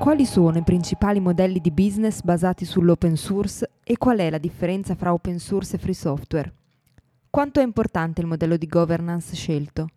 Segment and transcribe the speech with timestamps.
[0.00, 4.94] Quali sono i principali modelli di business basati sull'open source e qual è la differenza
[4.94, 6.50] fra open source e free software?
[7.28, 9.88] Quanto è importante il modello di governance scelto?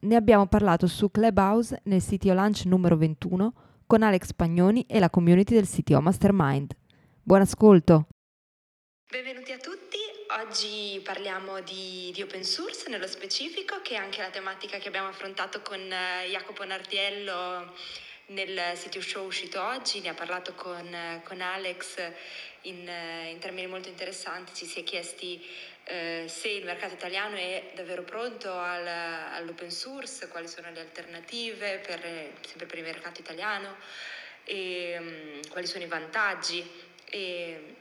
[0.00, 3.54] Ne abbiamo parlato su Clubhouse nel CTO Lunch numero 21
[3.86, 6.76] con Alex Pagnoni e la community del CTO Mastermind.
[7.22, 8.08] Buon ascolto!
[9.10, 9.96] Benvenuti a tutti,
[10.38, 15.08] oggi parliamo di, di, open source nello specifico, che è anche la tematica che abbiamo
[15.08, 17.72] affrontato con uh, Jacopo Nardiello
[18.26, 22.12] nel sito show uscito oggi, ne ha parlato con, con Alex
[22.62, 22.88] in,
[23.30, 25.44] in, termini molto interessanti, ci si è chiesti
[25.84, 31.78] eh, se il mercato italiano è davvero pronto al, all'open source, quali sono le alternative
[31.78, 32.00] per,
[32.44, 33.76] sempre per il mercato italiano,
[34.42, 36.64] e, um, quali sono i vantaggi
[37.04, 37.76] e,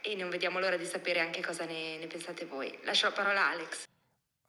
[0.00, 2.76] e, non vediamo l'ora di sapere anche cosa ne, ne pensate voi.
[2.82, 3.93] Lascio la parola a Alex.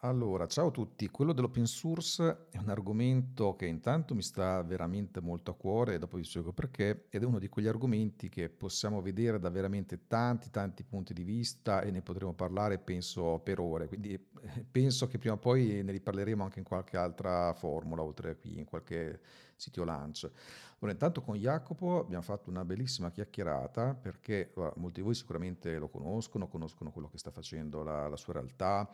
[0.06, 1.10] Allora, ciao a tutti.
[1.10, 5.98] Quello dell'open source è un argomento che intanto mi sta veramente molto a cuore e
[5.98, 10.06] dopo vi spiego perché, ed è uno di quegli argomenti che possiamo vedere da veramente
[10.06, 13.88] tanti, tanti punti di vista e ne potremo parlare, penso, per ore.
[13.88, 18.30] Quindi eh, penso che prima o poi ne riparleremo anche in qualche altra formula, oltre
[18.30, 19.20] a qui, in qualche
[19.56, 20.30] sito lunch.
[20.76, 25.88] Allora, intanto con Jacopo abbiamo fatto una bellissima chiacchierata perché molti di voi sicuramente lo
[25.88, 28.88] conoscono, conoscono quello che sta facendo la, la sua realtà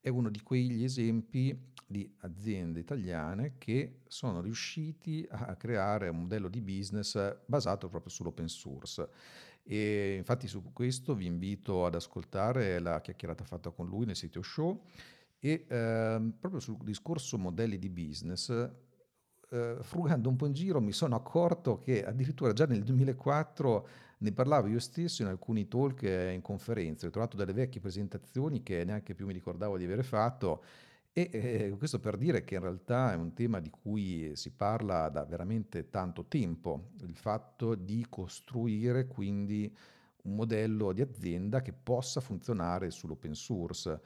[0.00, 6.48] è uno di quegli esempi di aziende italiane che sono riusciti a creare un modello
[6.48, 9.08] di business basato proprio sull'open source.
[9.62, 14.42] E infatti su questo vi invito ad ascoltare la chiacchierata fatta con lui nel sito
[14.42, 14.82] show
[15.38, 18.48] e eh, proprio sul discorso modelli di business
[19.50, 24.32] eh, frugando un po' in giro mi sono accorto che addirittura già nel 2004 ne
[24.32, 28.84] parlavo io stesso in alcuni talk e in conferenze, ho trovato delle vecchie presentazioni che
[28.84, 30.62] neanche più mi ricordavo di avere fatto
[31.18, 35.08] e eh, questo per dire che in realtà è un tema di cui si parla
[35.08, 39.74] da veramente tanto tempo, il fatto di costruire quindi
[40.24, 44.00] un modello di azienda che possa funzionare sull'open source.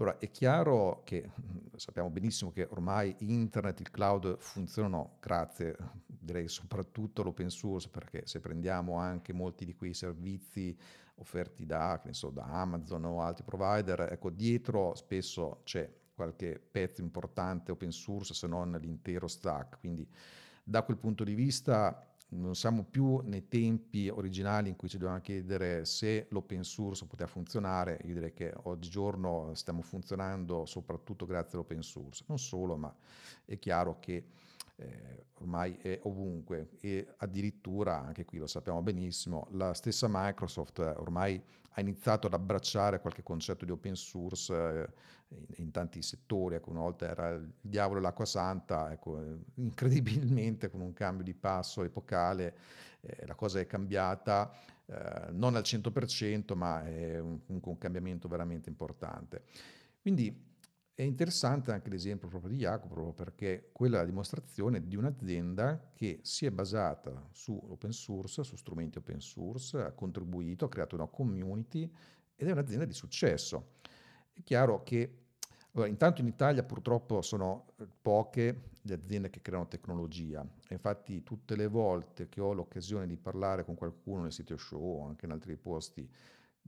[0.00, 1.28] Ora, è chiaro che
[1.74, 5.76] sappiamo benissimo che ormai internet, il cloud funzionano grazie,
[6.06, 10.76] direi soprattutto all'open source, perché se prendiamo anche molti di quei servizi
[11.16, 17.72] offerti da, so, da Amazon o altri provider, ecco, dietro spesso c'è qualche pezzo importante
[17.72, 19.80] open source se non l'intero stack.
[19.80, 20.08] Quindi
[20.62, 25.22] da quel punto di vista non siamo più nei tempi originali in cui ci dovevamo
[25.22, 31.82] chiedere se l'open source poteva funzionare, io direi che oggigiorno stiamo funzionando soprattutto grazie all'open
[31.82, 32.94] source, non solo, ma
[33.44, 34.24] è chiaro che
[34.78, 41.40] eh, ormai è ovunque e addirittura, anche qui lo sappiamo benissimo, la stessa Microsoft ormai
[41.70, 44.88] ha iniziato ad abbracciare qualche concetto di open source eh,
[45.36, 49.38] in, in, tanti settori, ecco, una volta era il diavolo e l'acqua santa, ecco, eh,
[49.56, 52.56] incredibilmente con un cambio di passo epocale
[53.00, 54.50] eh, la cosa è cambiata,
[54.86, 59.42] eh, non al 100%, ma è un, un cambiamento veramente importante.
[60.00, 60.47] Quindi
[60.98, 66.18] è interessante anche l'esempio proprio di Jacopo, perché quella è la dimostrazione di un'azienda che
[66.22, 71.06] si è basata su open source, su strumenti open source, ha contribuito, ha creato una
[71.06, 71.88] community
[72.34, 73.74] ed è un'azienda di successo.
[74.32, 75.26] È chiaro che
[75.70, 80.44] allora, intanto in Italia purtroppo sono eh, poche le aziende che creano tecnologia.
[80.70, 85.06] Infatti tutte le volte che ho l'occasione di parlare con qualcuno nel sito show o
[85.06, 86.10] anche in altri posti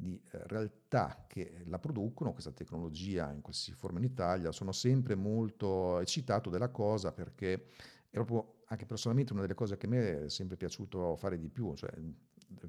[0.00, 5.15] di eh, realtà che la producono, questa tecnologia in qualsiasi forma in Italia, sono sempre
[5.15, 7.66] molto eccitato della cosa perché
[8.09, 11.49] è proprio anche personalmente una delle cose che a me è sempre piaciuto fare di
[11.49, 11.91] più, cioè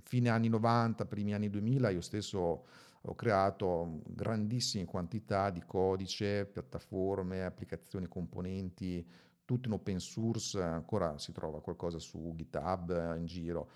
[0.04, 2.66] fine anni 90, primi anni 2000 io stesso
[3.04, 9.04] ho creato grandissime quantità di codice, piattaforme, applicazioni, componenti,
[9.44, 13.70] tutto in open source, ancora si trova qualcosa su GitHub in giro.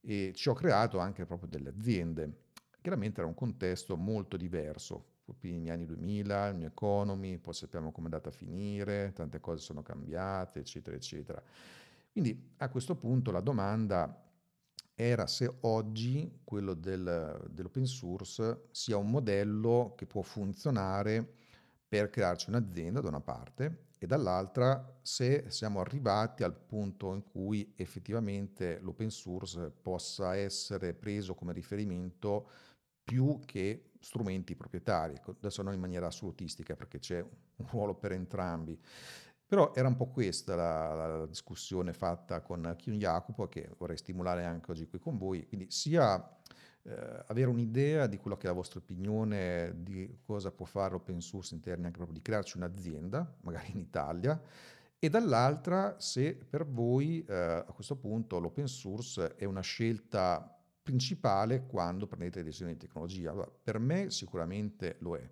[0.00, 2.41] E ci ho creato anche proprio delle aziende
[2.82, 8.08] Chiaramente era un contesto molto diverso, negli anni 2000, il New Economy, poi sappiamo come
[8.08, 11.42] è andata a finire, tante cose sono cambiate, eccetera, eccetera.
[12.10, 14.20] Quindi a questo punto la domanda
[14.94, 21.34] era se oggi quello del, dell'open source sia un modello che può funzionare
[21.88, 27.72] per crearci un'azienda da una parte e dall'altra se siamo arrivati al punto in cui
[27.76, 32.48] effettivamente l'open source possa essere preso come riferimento
[33.04, 38.12] più che strumenti proprietari, ecco, adesso non in maniera assolutistica perché c'è un ruolo per
[38.12, 38.78] entrambi.
[39.46, 44.44] Però era un po' questa la, la discussione fatta con Chiun Jacopo che vorrei stimolare
[44.44, 46.38] anche oggi qui con voi, quindi sia
[46.84, 51.20] eh, avere un'idea di quello che è la vostra opinione di cosa può fare l'open
[51.20, 54.40] source in anche proprio di crearci un'azienda, magari in Italia,
[54.98, 61.66] e dall'altra se per voi eh, a questo punto l'open source è una scelta principale
[61.66, 63.30] quando prendete decisioni di tecnologia.
[63.30, 65.30] Allora, per me sicuramente lo è.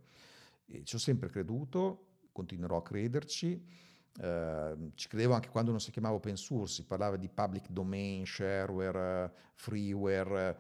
[0.67, 3.63] E ci ho sempre creduto, continuerò a crederci.
[4.21, 8.25] Eh, ci credevo anche quando non si chiamava open source, si parlava di public domain,
[8.27, 10.59] shareware, freeware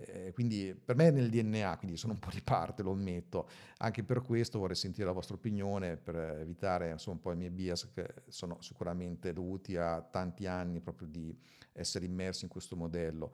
[0.00, 3.48] eh, quindi per me è nel DNA, quindi sono un po' di parte, lo ammetto.
[3.78, 7.50] Anche per questo vorrei sentire la vostra opinione per evitare insomma, un po' i miei
[7.50, 11.36] bias che sono sicuramente dovuti a tanti anni proprio di
[11.72, 13.32] essere immersi in questo modello.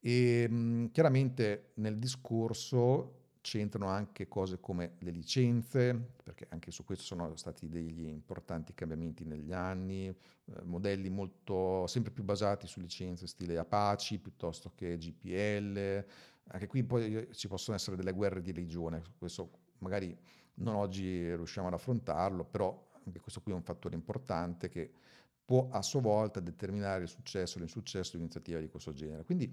[0.00, 7.04] E mh, chiaramente nel discorso c'entrano anche cose come le licenze, perché anche su questo
[7.04, 10.14] sono stati degli importanti cambiamenti negli anni, eh,
[10.64, 16.04] modelli molto sempre più basati su licenze stile Apache piuttosto che GPL,
[16.52, 20.16] anche qui poi ci possono essere delle guerre di religione, questo magari
[20.54, 24.92] non oggi riusciamo ad affrontarlo, però anche questo qui è un fattore importante che
[25.50, 29.24] può a sua volta determinare il successo o l'insuccesso di un'iniziativa di questo genere.
[29.24, 29.52] Quindi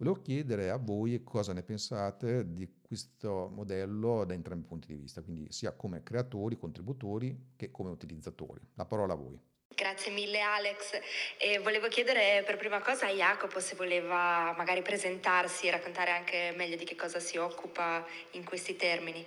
[0.00, 4.94] Volevo chiedere a voi cosa ne pensate di questo modello da entrambi i punti di
[4.94, 8.62] vista, quindi sia come creatori, contributori che come utilizzatori.
[8.76, 9.38] La parola a voi.
[9.68, 10.98] Grazie mille Alex.
[11.36, 16.54] E volevo chiedere per prima cosa a Jacopo se voleva magari presentarsi e raccontare anche
[16.56, 19.22] meglio di che cosa si occupa in questi termini.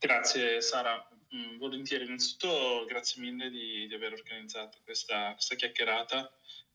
[0.00, 2.04] Grazie Sara, mm, volentieri.
[2.04, 6.32] Innanzitutto grazie mille di, di aver organizzato questa, questa chiacchierata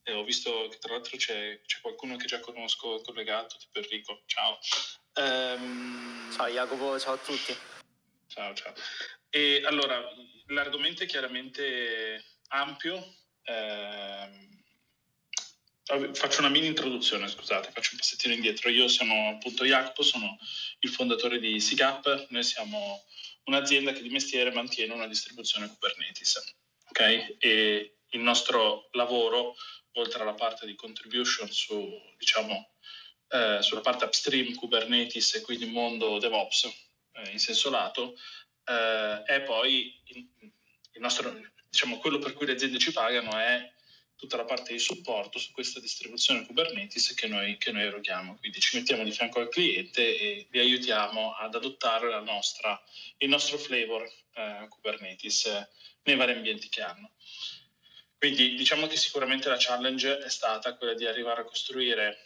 [0.07, 4.23] eh, ho visto che tra l'altro c'è, c'è, qualcuno che già conosco collegato, tipo Enrico.
[4.25, 4.57] Ciao.
[5.15, 7.53] Um, ciao Jacopo, ciao a tutti.
[8.27, 8.73] Ciao, ciao.
[9.29, 10.01] E allora,
[10.47, 13.15] l'argomento è chiaramente ampio.
[13.43, 14.45] Eh,
[16.13, 18.69] faccio una mini introduzione, scusate, faccio un passettino indietro.
[18.69, 20.37] Io sono appunto Jacopo, sono
[20.79, 22.27] il fondatore di SIGAP.
[22.29, 23.03] Noi siamo
[23.47, 26.55] un'azienda che di mestiere mantiene una distribuzione Kubernetes.
[26.89, 27.35] Ok?
[27.39, 29.55] E il nostro lavoro
[29.93, 32.71] oltre alla parte di contribution su, diciamo,
[33.29, 36.65] eh, sulla parte upstream Kubernetes e quindi mondo DevOps
[37.13, 38.15] eh, in senso lato,
[38.65, 41.35] eh, è poi il nostro,
[41.69, 43.73] diciamo, quello per cui le aziende ci pagano è
[44.17, 48.37] tutta la parte di supporto su questa distribuzione Kubernetes che noi, che noi eroghiamo.
[48.37, 52.81] Quindi ci mettiamo di fianco al cliente e vi aiutiamo ad adottare nostra,
[53.19, 54.03] il nostro flavor
[54.33, 55.69] eh, Kubernetes eh,
[56.03, 57.11] nei vari ambienti che hanno.
[58.17, 62.17] Quindi diciamo che sicuramente la challenge è stata quella di arrivare a costruire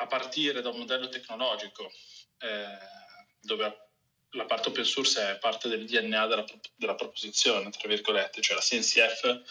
[0.00, 1.90] a partire da un modello tecnologico
[2.38, 2.78] eh,
[3.40, 3.88] dove
[4.32, 6.44] la parte open source è parte del DNA della,
[6.76, 9.42] della proposizione, tra virgolette, cioè la CNCF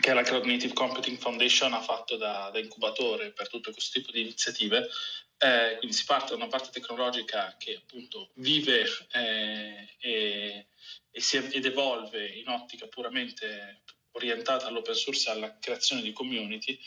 [0.00, 4.12] che la Cloud Native Computing Foundation ha fatto da, da incubatore per tutto questo tipo
[4.12, 4.88] di iniziative.
[5.38, 10.66] Eh, quindi si parte da una parte tecnologica che appunto vive eh, e,
[11.10, 16.78] e si, ed evolve in ottica puramente orientata all'open source e alla creazione di community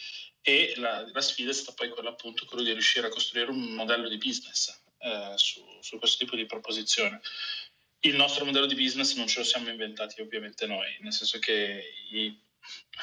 [0.41, 3.61] e la, la, sfida è stata poi quella appunto quello di riuscire a costruire un
[3.73, 7.21] modello di business eh, su, su, questo tipo di proposizione.
[7.99, 11.83] Il nostro modello di business non ce lo siamo inventati ovviamente noi, nel senso che
[12.11, 12.35] i,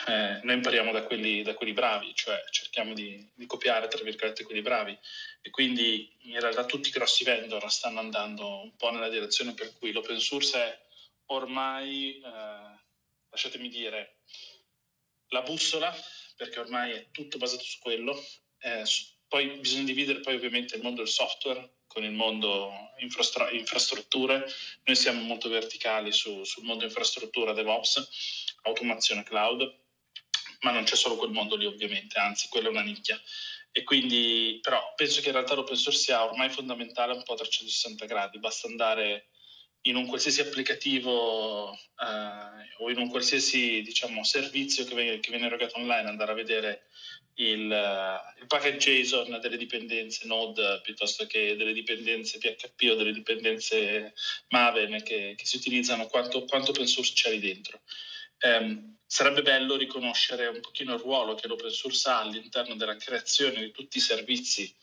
[0.08, 4.44] eh, noi impariamo da quelli, da quelli, bravi, cioè cerchiamo di, di, copiare tra virgolette
[4.44, 4.96] quelli bravi
[5.40, 9.72] e quindi in realtà tutti i grossi vendor stanno andando un po' nella direzione per
[9.78, 10.78] cui l'open source è
[11.26, 12.84] ormai eh,
[13.36, 14.20] lasciatemi dire,
[15.28, 15.94] la bussola,
[16.36, 18.18] perché ormai è tutto basato su quello.
[18.58, 18.82] Eh,
[19.28, 24.46] poi bisogna dividere poi ovviamente il mondo del software con il mondo infrastru- infrastrutture.
[24.84, 29.62] Noi siamo molto verticali su, sul mondo infrastruttura DevOps, automazione cloud,
[30.60, 33.20] ma non c'è solo quel mondo lì ovviamente, anzi quella è una nicchia.
[33.72, 37.36] E quindi però penso che in realtà l'open source sia ormai fondamentale un po' a
[37.36, 39.28] 360 gradi, basta andare
[39.82, 45.46] in un qualsiasi applicativo eh, o in un qualsiasi diciamo, servizio che viene, che viene,
[45.46, 46.86] erogato online, andare a vedere
[47.34, 53.12] il, uh, il, package JSON delle dipendenze Node piuttosto che delle dipendenze PHP o delle
[53.12, 54.14] dipendenze
[54.48, 57.80] Maven che, che si utilizzano, quanto, quanto, open source c'è lì dentro.
[58.40, 63.60] Um, sarebbe bello riconoscere un pochino il ruolo che l'open source ha all'interno della creazione
[63.60, 64.74] di tutti i servizi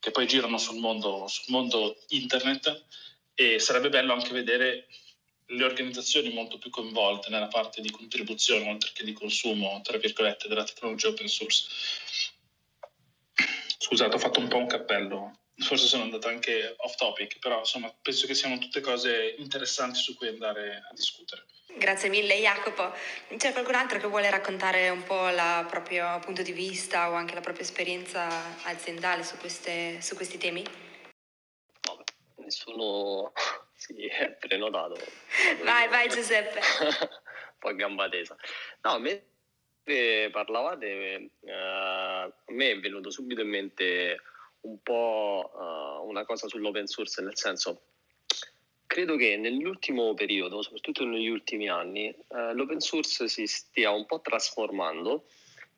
[0.00, 2.86] che poi girano sul mondo, sul mondo internet
[3.34, 4.86] e sarebbe bello anche vedere
[5.50, 10.48] le organizzazioni molto più coinvolte nella parte di contribuzione oltre che di consumo, tra virgolette,
[10.48, 11.66] della tecnologia open source.
[13.78, 17.92] Scusate, ho fatto un po' un cappello forse sono andato anche off topic, però insomma
[18.00, 21.46] penso che siano tutte cose interessanti su cui andare a discutere.
[21.78, 22.92] Grazie mille Jacopo.
[23.36, 27.34] C'è qualcun altro che vuole raccontare un po' il proprio punto di vista o anche
[27.34, 28.26] la propria esperienza
[28.64, 30.64] aziendale su, queste, su questi temi?
[31.86, 32.02] Vabbè,
[32.38, 33.32] nessuno
[33.74, 34.96] si è prenotato.
[35.62, 36.60] Vai, vai Giuseppe.
[37.60, 38.36] Poi gamba tesa.
[38.82, 44.20] No, mentre parlavate, uh, a me è venuto subito in mente
[44.62, 47.82] un po' uh, una cosa sull'open source, nel senso,
[48.88, 54.20] credo che nell'ultimo periodo, soprattutto negli ultimi anni, uh, l'open source si stia un po'
[54.20, 55.26] trasformando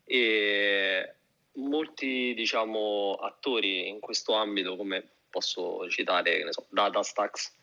[0.04, 1.14] e
[1.54, 7.58] molti diciamo, attori in questo ambito, come posso citare, so, DataStax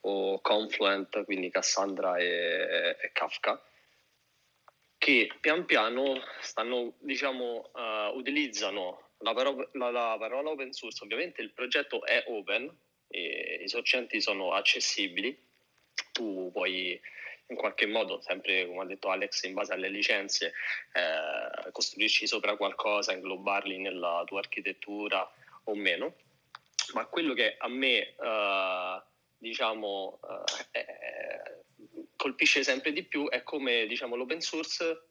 [0.00, 3.62] o Confluent, quindi Cassandra e, e Kafka,
[4.96, 11.42] che pian piano stanno, diciamo, uh, utilizzano la parola, la, la parola, open source, ovviamente
[11.42, 12.74] il progetto è open,
[13.08, 15.36] i sorgenti sono accessibili,
[16.12, 17.00] tu puoi
[17.48, 20.52] in qualche modo, sempre come ha detto Alex, in base alle licenze,
[20.92, 25.30] eh, costruirci sopra qualcosa, inglobarli nella tua architettura
[25.64, 26.16] o meno.
[26.94, 29.02] Ma quello che a me, eh,
[29.38, 30.18] diciamo,
[30.72, 30.86] eh,
[32.16, 35.05] colpisce sempre di più è come diciamo, l'open source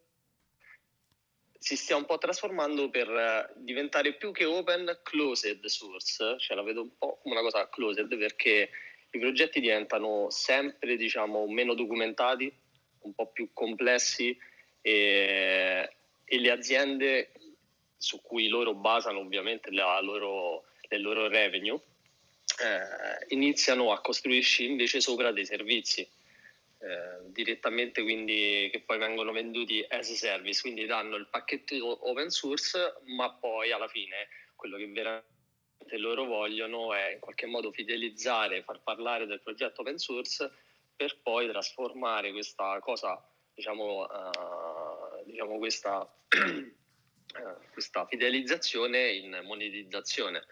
[1.58, 6.64] si stia un po' trasformando per eh, diventare più che open closed source, cioè la
[6.64, 8.70] vedo un po' come una cosa closed perché
[9.12, 12.52] i progetti diventano sempre diciamo, meno documentati,
[13.02, 14.38] un po' più complessi
[14.82, 15.90] e,
[16.24, 17.32] e le aziende
[17.98, 21.80] su cui loro basano ovviamente loro, le loro revenue
[22.62, 26.08] eh, iniziano a costruirci invece sopra dei servizi
[26.86, 32.30] eh, direttamente quindi che poi vengono venduti as a service, quindi danno il pacchetto open
[32.30, 38.62] source, ma poi alla fine quello che veramente loro vogliono è in qualche modo fidelizzare,
[38.62, 40.52] far parlare del progetto open source
[40.96, 43.20] per poi trasformare questa cosa,
[43.56, 46.08] diciamo, uh, diciamo questa,
[47.74, 50.46] questa fidelizzazione in monetizzazione.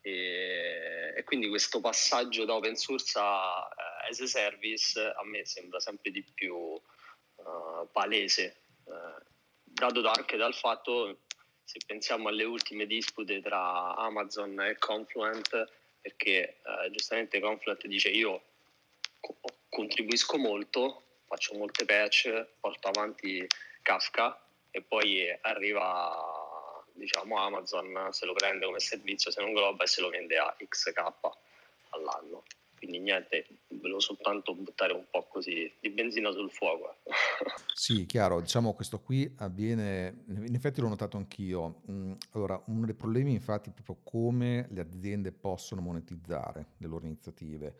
[0.00, 5.44] E, e, quindi questo passaggio da open source a uh, as a service a me
[5.44, 9.22] sembra sempre di più uh, palese, uh,
[9.62, 11.20] dato da, anche dal fatto,
[11.64, 15.68] se pensiamo alle ultime dispute tra Amazon e Confluent,
[16.00, 16.58] perché
[16.90, 18.40] giustamente Confluent dice io
[19.18, 19.36] co-
[19.68, 23.44] contribuisco molto, faccio molte patch, porto avanti
[23.82, 29.86] Kafka e poi arriva diciamo Amazon se lo prende come servizio se non globa e
[29.86, 31.02] se lo vende a XK
[31.90, 32.44] all'anno.
[32.76, 36.96] Quindi niente, volevo soltanto buttare un po' così di benzina sul fuoco.
[37.74, 41.82] sì, chiaro, diciamo questo qui avviene, in effetti l'ho notato anch'io.
[41.90, 47.06] Mm, allora, uno dei problemi infatti è proprio come le aziende possono monetizzare le loro
[47.06, 47.76] iniziative.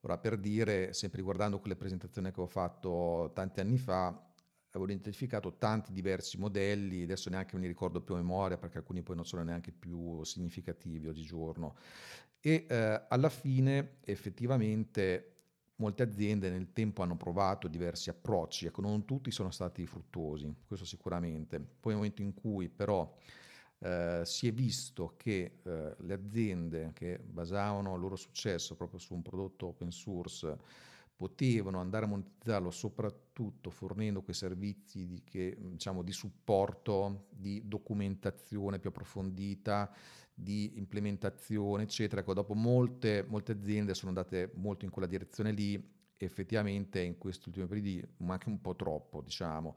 [0.00, 4.25] Ora, per dire, sempre riguardando quelle presentazioni che ho fatto tanti anni fa,
[4.76, 9.02] avevo identificato tanti diversi modelli, adesso neanche me li ricordo più a memoria perché alcuni
[9.02, 11.76] poi non sono neanche più significativi oggigiorno.
[12.40, 15.32] E eh, alla fine effettivamente
[15.76, 20.86] molte aziende nel tempo hanno provato diversi approcci, ecco non tutti sono stati fruttuosi, questo
[20.86, 21.58] sicuramente.
[21.58, 23.14] Poi nel momento in cui però
[23.78, 29.14] eh, si è visto che eh, le aziende che basavano il loro successo proprio su
[29.14, 30.56] un prodotto open source
[31.16, 38.78] potevano andare a monetizzarlo soprattutto fornendo quei servizi di, che, diciamo, di supporto, di documentazione
[38.78, 39.90] più approfondita,
[40.34, 42.20] di implementazione, eccetera.
[42.20, 47.48] Ecco, dopo molte, molte aziende sono andate molto in quella direzione lì, effettivamente in questi
[47.48, 49.76] ultimi periodi, ma anche un po' troppo, diciamo.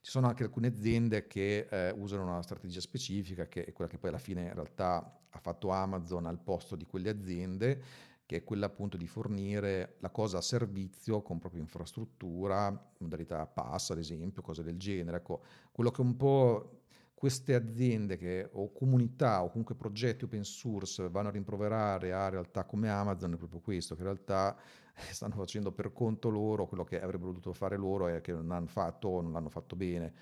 [0.00, 3.98] Ci sono anche alcune aziende che eh, usano una strategia specifica, che è quella che
[3.98, 7.82] poi alla fine in realtà ha fatto Amazon al posto di quelle aziende,
[8.30, 13.90] che è quella appunto di fornire la cosa a servizio con propria infrastruttura, modalità pass
[13.90, 15.16] ad esempio, cose del genere.
[15.16, 16.82] Ecco, quello che un po'
[17.12, 22.62] queste aziende che, o comunità o comunque progetti open source vanno a rimproverare a realtà
[22.62, 24.56] come Amazon è proprio questo, che in realtà
[25.10, 28.68] stanno facendo per conto loro quello che avrebbero dovuto fare loro e che non hanno
[28.68, 30.12] fatto o non l'hanno fatto bene.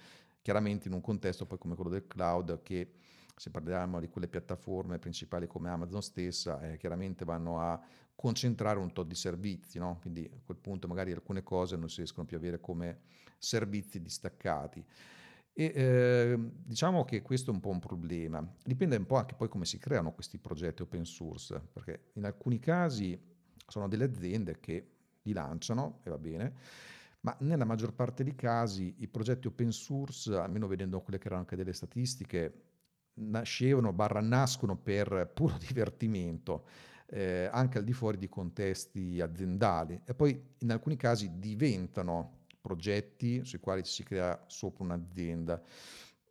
[0.40, 2.90] Chiaramente in un contesto poi come quello del cloud che
[3.38, 7.80] se parliamo di quelle piattaforme principali come Amazon stessa, eh, chiaramente vanno a
[8.14, 9.98] concentrare un tot di servizi, no?
[10.00, 13.02] quindi a quel punto magari alcune cose non si riescono più a avere come
[13.38, 14.84] servizi distaccati.
[15.52, 18.44] E eh, diciamo che questo è un po' un problema.
[18.64, 22.58] Dipende un po' anche poi come si creano questi progetti open source, perché in alcuni
[22.58, 23.20] casi
[23.66, 24.90] sono delle aziende che
[25.22, 26.54] li lanciano e va bene,
[27.20, 31.42] ma nella maggior parte dei casi i progetti open source, almeno vedendo quelle che erano
[31.42, 32.67] anche delle statistiche,
[33.18, 36.66] nascevano, barra nascono per puro divertimento,
[37.06, 43.44] eh, anche al di fuori di contesti aziendali e poi in alcuni casi diventano progetti
[43.44, 45.62] sui quali si crea sopra un'azienda.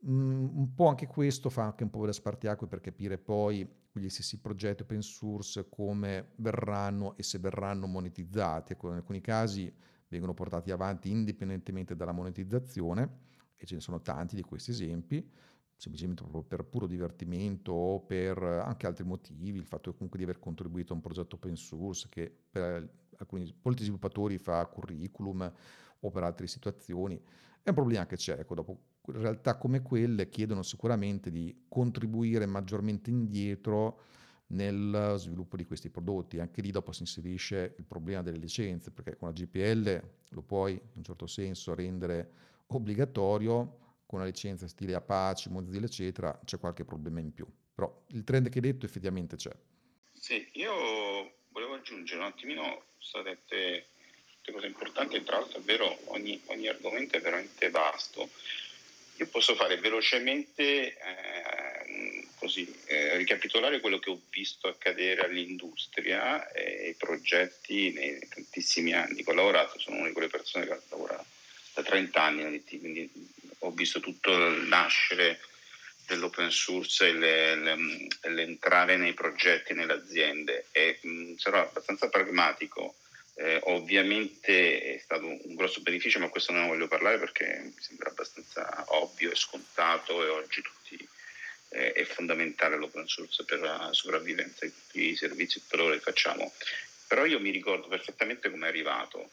[0.08, 4.10] Mm, un po' anche questo fa anche un po' da spartiacque per capire poi quegli
[4.10, 8.74] stessi progetti open source come verranno e se verranno monetizzati.
[8.74, 9.74] Ecco, in alcuni casi
[10.08, 13.26] vengono portati avanti indipendentemente dalla monetizzazione
[13.56, 15.28] e ce ne sono tanti di questi esempi,
[15.78, 20.40] semplicemente proprio per puro divertimento o per anche altri motivi, il fatto comunque di aver
[20.40, 25.52] contribuito a un progetto open source che per alcuni, molti sviluppatori fa curriculum
[26.00, 27.22] o per altre situazioni,
[27.62, 33.10] è un problema che c'è, ecco, dopo realtà come quelle chiedono sicuramente di contribuire maggiormente
[33.10, 34.02] indietro
[34.48, 36.40] nel sviluppo di questi prodotti.
[36.40, 40.74] Anche lì dopo si inserisce il problema delle licenze, perché con la GPL lo puoi
[40.74, 42.32] in un certo senso rendere
[42.68, 47.46] obbligatorio, con una licenza stile Apache, Mozilla, eccetera, c'è qualche problema in più.
[47.76, 49.52] Però il trend che hai detto effettivamente c'è.
[50.14, 53.88] Sì, io volevo aggiungere un attimino, sono dette
[54.52, 58.30] cose importanti, tra l'altro è vero, ogni, ogni argomento è veramente vasto.
[59.18, 66.90] Io posso fare velocemente, eh, così, eh, ricapitolare quello che ho visto accadere all'industria e
[66.90, 71.22] i progetti nei tantissimi anni ho lavorato, sono una di quelle persone che lavora
[71.74, 73.10] da 30 anni quindi
[73.60, 75.40] ho visto tutto il nascere
[76.06, 77.78] dell'open source e le, le,
[78.30, 82.96] l'entrare nei progetti, nelle aziende e mh, sarò abbastanza pragmatico
[83.40, 87.76] eh, ovviamente è stato un grosso beneficio, ma questo non ne voglio parlare perché mi
[87.78, 91.08] sembra abbastanza ovvio e scontato e oggi tutti,
[91.70, 96.00] eh, è fondamentale l'open source per la sopravvivenza di tutti i servizi che per ora
[96.00, 96.52] facciamo.
[97.08, 99.30] Però io mi ricordo perfettamente come è arrivato.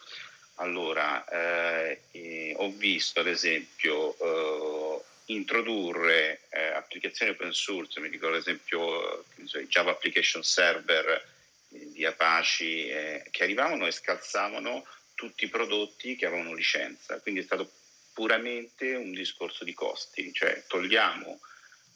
[0.56, 8.42] Allora, eh, ho visto ad esempio eh, introdurre eh, applicazioni open source, mi ricordo ad
[8.42, 9.24] esempio
[9.68, 11.32] Java Application Server
[11.68, 17.44] di Apache eh, che arrivavano e scalzavano tutti i prodotti che avevano licenza, quindi è
[17.44, 17.72] stato
[18.12, 21.40] puramente un discorso di costi, cioè togliamo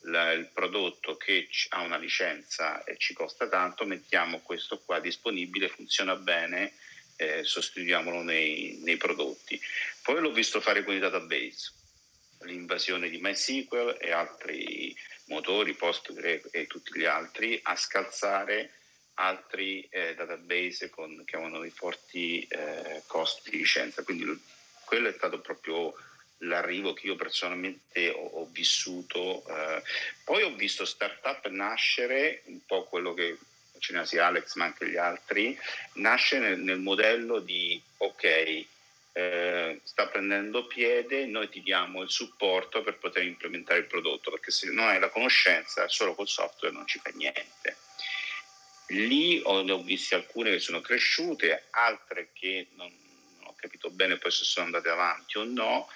[0.02, 5.68] la, il prodotto che ha una licenza e ci costa tanto, mettiamo questo qua disponibile,
[5.68, 6.72] funziona bene,
[7.18, 9.60] eh, sostituiamolo nei, nei prodotti.
[10.02, 11.72] Poi l'ho visto fare con i database,
[12.42, 18.72] l'invasione di MySQL e altri motori, Postgre e tutti gli altri, a scalzare
[19.14, 24.04] altri eh, database con, che avevano forti eh, costi di licenza.
[24.04, 24.24] Quindi
[24.84, 25.92] quello è stato proprio
[26.42, 29.44] l'arrivo che io personalmente ho, ho vissuto.
[29.48, 29.82] Eh.
[30.24, 33.36] Poi ho visto startup nascere, un po' quello che
[33.78, 35.58] ce sia Alex ma anche gli altri,
[35.94, 38.66] nasce nel, nel modello di ok,
[39.12, 44.52] eh, sta prendendo piede, noi ti diamo il supporto per poter implementare il prodotto, perché
[44.52, 47.76] se non hai la conoscenza solo col software non ci fa niente.
[48.90, 52.90] Lì ho, ne ho viste alcune che sono cresciute, altre che non,
[53.38, 55.90] non ho capito bene poi se sono andate avanti o no.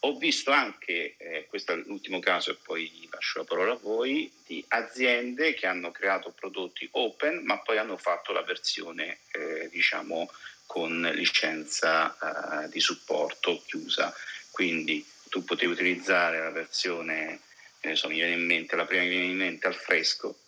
[0.00, 4.32] Ho visto anche, eh, questo è l'ultimo caso e poi lascio la parola a voi,
[4.46, 10.30] di aziende che hanno creato prodotti open ma poi hanno fatto la versione eh, diciamo
[10.66, 14.14] con licenza eh, di supporto chiusa.
[14.50, 17.40] Quindi tu potevi utilizzare la versione,
[17.80, 20.38] eh, so, mi viene in mente, la prima che viene in mente al fresco,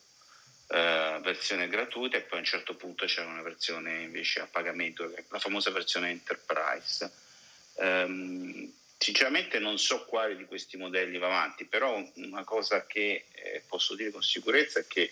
[0.69, 5.13] eh, versione gratuita e poi a un certo punto c'era una versione invece a pagamento,
[5.29, 7.11] la famosa versione Enterprise.
[7.75, 8.71] Um,
[9.03, 13.95] sinceramente non so quale di questi modelli va avanti, però una cosa che eh, posso
[13.95, 15.11] dire con sicurezza è che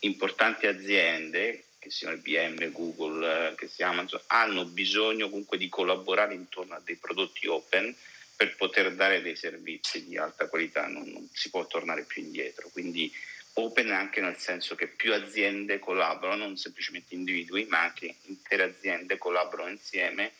[0.00, 6.32] importanti aziende, che siano IBM, Google, eh, che sia Amazon, hanno bisogno comunque di collaborare
[6.32, 7.94] intorno a dei prodotti open
[8.34, 12.70] per poter dare dei servizi di alta qualità, non, non si può tornare più indietro.
[12.70, 13.12] Quindi
[13.54, 19.18] open anche nel senso che più aziende collaborano, non semplicemente individui, ma anche intere aziende
[19.18, 20.32] collaborano insieme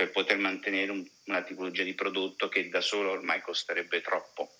[0.00, 4.50] per poter mantenere un, una tipologia di prodotto che da solo ormai costerebbe troppo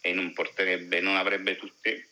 [0.00, 2.10] e non, porterebbe, non avrebbe tutte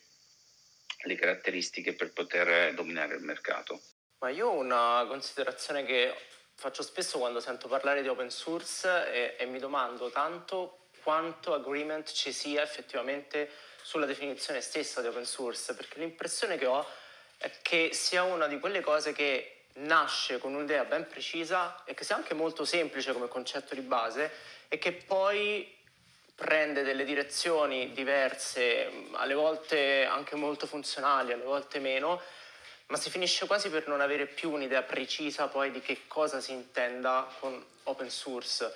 [1.03, 3.81] le caratteristiche per poter dominare il mercato.
[4.19, 6.13] Ma io ho una considerazione che
[6.53, 12.11] faccio spesso quando sento parlare di open source e, e mi domando tanto quanto agreement
[12.11, 13.49] ci sia effettivamente
[13.81, 16.85] sulla definizione stessa di open source, perché l'impressione che ho
[17.37, 22.03] è che sia una di quelle cose che nasce con un'idea ben precisa e che
[22.03, 24.31] sia anche molto semplice come concetto di base
[24.67, 25.77] e che poi
[26.35, 32.21] prende delle direzioni diverse, alle volte anche molto funzionali, alle volte meno,
[32.87, 36.53] ma si finisce quasi per non avere più un'idea precisa poi di che cosa si
[36.53, 38.73] intenda con open source.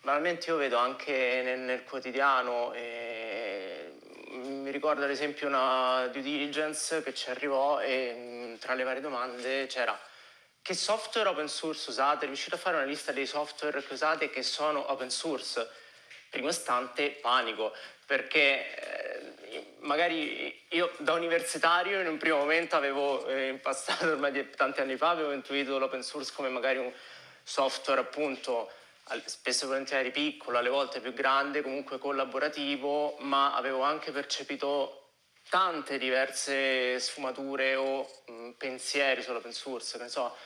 [0.00, 3.92] Banalmente io vedo anche nel, nel quotidiano eh,
[4.30, 9.66] mi ricordo ad esempio una due diligence che ci arrivò e tra le varie domande
[9.66, 9.98] c'era
[10.62, 12.26] che software open source usate?
[12.26, 15.68] Riuscite a fare una lista dei software che usate che sono open source?
[16.28, 17.72] Primo istante panico,
[18.06, 24.50] perché eh, magari io da universitario in un primo momento avevo eh, in passato, ormai
[24.50, 26.92] tanti anni fa, avevo intuito l'open source come magari un
[27.42, 28.70] software appunto
[29.24, 35.00] spesso e volentieri piccolo, alle volte più grande, comunque collaborativo, ma avevo anche percepito
[35.48, 40.36] tante diverse sfumature o mh, pensieri sull'open source, che ne so,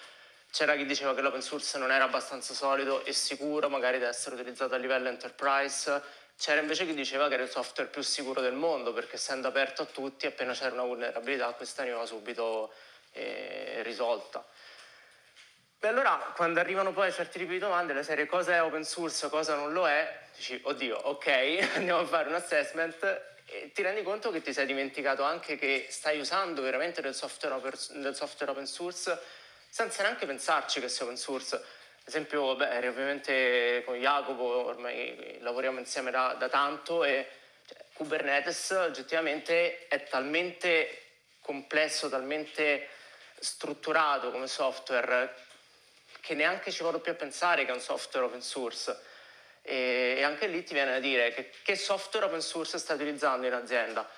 [0.54, 4.36] c'era chi diceva che l'open source non era abbastanza solido e sicuro magari da essere
[4.36, 6.00] utilizzato a livello enterprise,
[6.38, 9.82] c'era invece chi diceva che era il software più sicuro del mondo perché essendo aperto
[9.82, 12.72] a tutti appena c'era una vulnerabilità questa veniva subito
[13.10, 14.46] eh, risolta.
[15.80, 19.28] E allora quando arrivano poi certi tipi di domande, la serie cosa è open source,
[19.28, 23.32] cosa non lo è, dici oddio, ok, andiamo a fare un assessment.
[23.46, 27.54] E ti rendi conto che ti sei dimenticato anche che stai usando veramente del software
[28.50, 29.42] open source
[29.74, 31.56] senza neanche pensarci che sia open source.
[31.56, 31.62] Ad
[32.04, 37.28] esempio, beh, ovviamente con Jacopo ormai lavoriamo insieme da, da tanto e
[37.66, 41.06] cioè, Kubernetes oggettivamente è talmente
[41.40, 42.86] complesso, talmente
[43.40, 45.34] strutturato come software
[46.20, 48.96] che neanche ci vado più a pensare che è un software open source.
[49.60, 53.44] E, e anche lì ti viene da dire che, che software open source stai utilizzando
[53.44, 54.08] in azienda.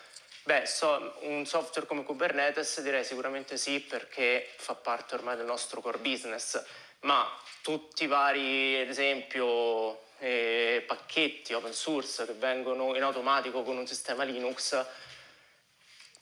[0.47, 5.81] Beh, so, un software come Kubernetes direi sicuramente sì perché fa parte ormai del nostro
[5.81, 6.65] core business,
[7.01, 7.29] ma
[7.63, 13.89] tutti i vari, ad esempio, eh, pacchetti open source che vengono in automatico con un
[13.89, 14.87] sistema Linux,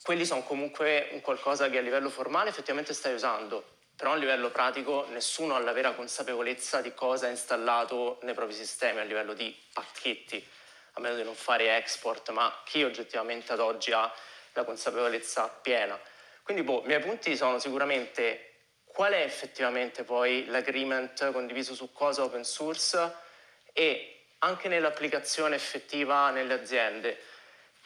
[0.02, 4.48] quelli sono comunque un qualcosa che a livello formale effettivamente stai usando, però a livello
[4.48, 9.34] pratico nessuno ha la vera consapevolezza di cosa è installato nei propri sistemi a livello
[9.34, 10.42] di pacchetti,
[10.94, 14.12] a meno di non fare export, ma chi oggettivamente ad oggi ha
[14.52, 15.98] la consapevolezza piena.
[16.42, 18.50] Quindi boh, i miei punti sono sicuramente
[18.84, 23.12] qual è effettivamente poi l'agreement condiviso su cosa open source
[23.72, 27.18] e anche nell'applicazione effettiva nelle aziende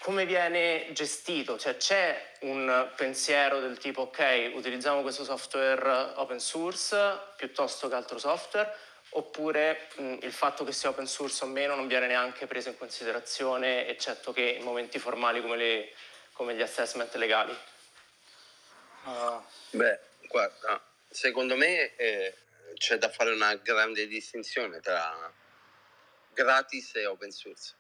[0.01, 1.59] come viene gestito?
[1.59, 8.18] Cioè c'è un pensiero del tipo ok, utilizziamo questo software open source piuttosto che altro
[8.18, 8.73] software
[9.11, 12.77] oppure mh, il fatto che sia open source o meno non viene neanche preso in
[12.77, 15.92] considerazione eccetto che in momenti formali come, le,
[16.33, 17.57] come gli assessment legali?
[19.05, 19.42] Uh.
[19.71, 22.35] Beh, guarda, secondo me eh,
[22.75, 25.33] c'è da fare una grande distinzione tra
[26.33, 27.75] gratis e open source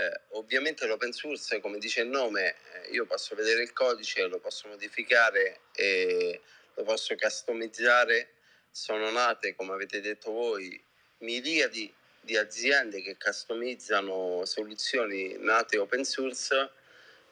[0.00, 4.38] eh, ovviamente l'open source, come dice il nome, eh, io posso vedere il codice, lo
[4.38, 6.40] posso modificare e
[6.74, 8.28] lo posso customizzare.
[8.70, 10.82] Sono nate, come avete detto voi,
[11.18, 16.70] miliardi di aziende che customizzano soluzioni nate open source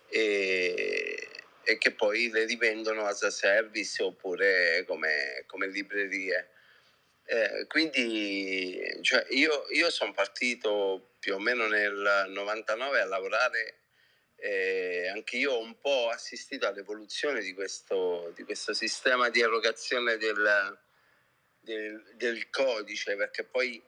[0.09, 1.29] e,
[1.62, 6.51] e che poi le rivendono as a service oppure come, come librerie.
[7.24, 13.74] Eh, quindi cioè, io, io sono partito più o meno nel 99 a lavorare
[14.37, 20.16] e anche io ho un po' assistito all'evoluzione di questo, di questo sistema di erogazione
[20.16, 20.79] del,
[21.68, 23.81] del, del codice perché poi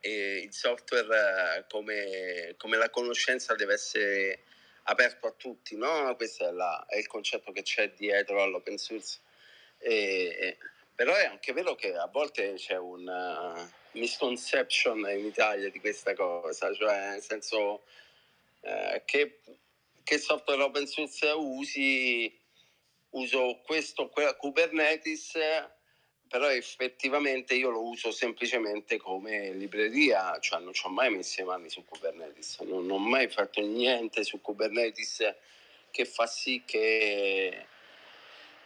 [0.00, 4.40] eh, il software come, come, la conoscenza deve essere
[4.84, 6.14] aperto a tutti, no?
[6.16, 9.20] questo è, la, è il concetto che c'è dietro all'open source.
[9.78, 10.58] E,
[10.94, 13.54] però è anche vero che a volte c'è una
[13.92, 17.84] misconception in Italia di questa cosa, cioè nel senso
[18.62, 19.40] eh, che,
[20.02, 22.36] che software open source usi,
[23.10, 25.36] uso questo, quella Kubernetes,
[26.32, 31.44] però effettivamente io lo uso semplicemente come libreria, cioè non ci ho mai messo le
[31.44, 35.34] mani su Kubernetes, non, non ho mai fatto niente su Kubernetes
[35.90, 37.66] che fa sì che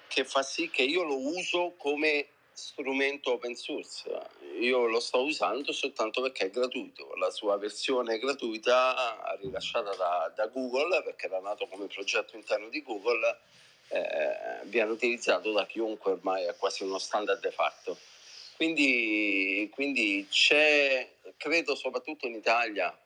[0.06, 4.08] che fa sì che io lo uso come strumento open source.
[4.60, 7.16] Io lo sto usando soltanto perché è gratuito.
[7.16, 12.80] La sua versione gratuita, rilasciata da, da Google, perché era nato come progetto interno di
[12.80, 13.40] Google,
[13.88, 17.98] eh, viene utilizzato da chiunque ormai, è quasi uno standard de facto.
[18.56, 22.96] Quindi, quindi c'è, credo soprattutto in Italia,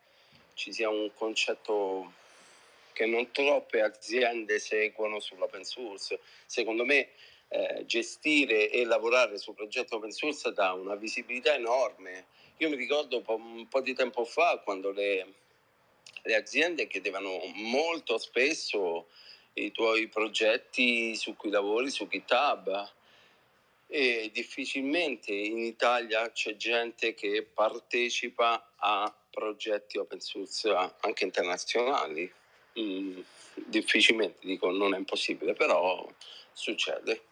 [0.54, 2.12] ci sia un concetto
[2.92, 6.20] che non troppe aziende seguono sull'open source.
[6.46, 7.08] Secondo me
[7.48, 12.26] eh, gestire e lavorare su progetti open source dà una visibilità enorme.
[12.58, 15.26] Io mi ricordo un po' di tempo fa quando le,
[16.22, 19.08] le aziende chiedevano molto spesso
[19.54, 22.92] i tuoi progetti su cui lavori su GitHub
[23.86, 32.32] e difficilmente in Italia c'è gente che partecipa a progetti open source anche internazionali.
[32.78, 33.18] Mm.
[33.54, 36.06] difficilmente, dico non è impossibile, però
[36.52, 37.22] succede.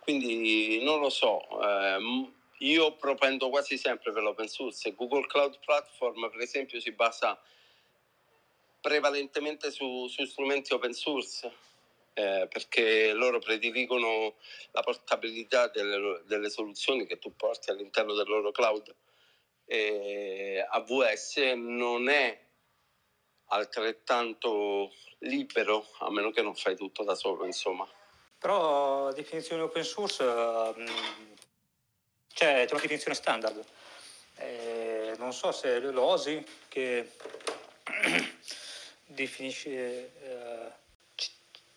[0.00, 4.94] Quindi non lo so, eh, io propendo quasi sempre per l'open source.
[4.94, 7.40] Google Cloud Platform, per esempio, si basa
[8.86, 11.64] prevalentemente su, su strumenti open source.
[12.14, 14.36] Eh, perché loro prediligono
[14.70, 18.94] la portabilità delle, delle, soluzioni che tu porti all'interno del loro cloud.
[19.66, 22.40] E AWS non è
[23.48, 27.86] altrettanto libero, a meno che non fai tutto da solo, insomma.
[28.38, 30.84] Però definizione open source mh,
[32.32, 33.64] c'è, c'è una definizione standard.
[34.36, 37.10] Eh, non so se l'OSI che
[39.06, 40.72] definisce, eh,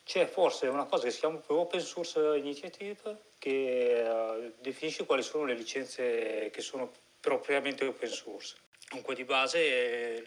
[0.04, 5.46] c'è forse una cosa che si chiama Open Source Initiative che eh, definisce quali sono
[5.46, 8.58] le licenze che sono propriamente open source.
[8.88, 10.24] Comunque di base è,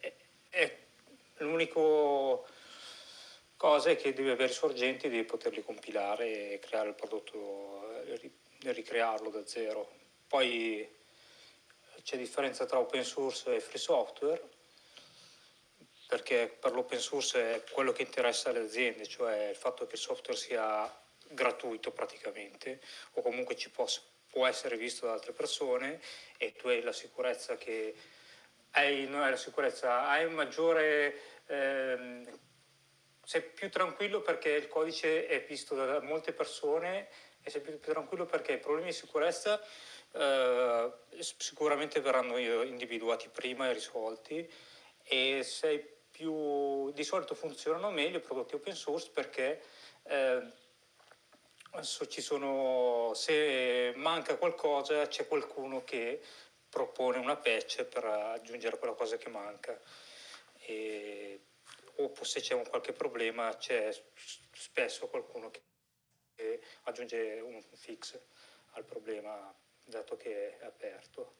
[0.00, 0.14] è,
[0.50, 0.76] è
[1.38, 2.46] l'unico
[3.56, 8.02] cosa che deve avere sorgenti di poterli compilare e creare il prodotto
[8.62, 9.90] nel ricrearlo da zero.
[10.28, 10.88] Poi
[12.02, 14.40] c'è differenza tra open source e free software,
[16.08, 20.00] perché per l'open source è quello che interessa alle aziende, cioè il fatto che il
[20.00, 20.90] software sia
[21.28, 22.80] gratuito praticamente,
[23.12, 26.00] o comunque ci possa, può essere visto da altre persone
[26.38, 27.94] e tu hai la sicurezza che
[28.70, 31.20] hai, non hai la sicurezza, hai un maggiore...
[31.46, 32.40] Ehm,
[33.28, 37.08] sei più tranquillo perché il codice è visto da molte persone
[37.42, 39.60] e sei più, più tranquillo perché i problemi di sicurezza
[40.12, 40.92] eh,
[41.36, 44.50] sicuramente verranno individuati prima e risolti
[45.02, 49.62] e sei più, di solito funzionano meglio i prodotti open source perché
[50.02, 50.52] eh,
[51.80, 56.20] sono, se manca qualcosa c'è qualcuno che
[56.68, 59.80] propone una patch per aggiungere quella cosa che manca.
[60.56, 61.40] E,
[61.98, 63.96] o se c'è un qualche problema c'è
[64.52, 68.20] spesso qualcuno che aggiunge un fix
[68.72, 69.54] al problema
[69.84, 71.34] dato che è aperto.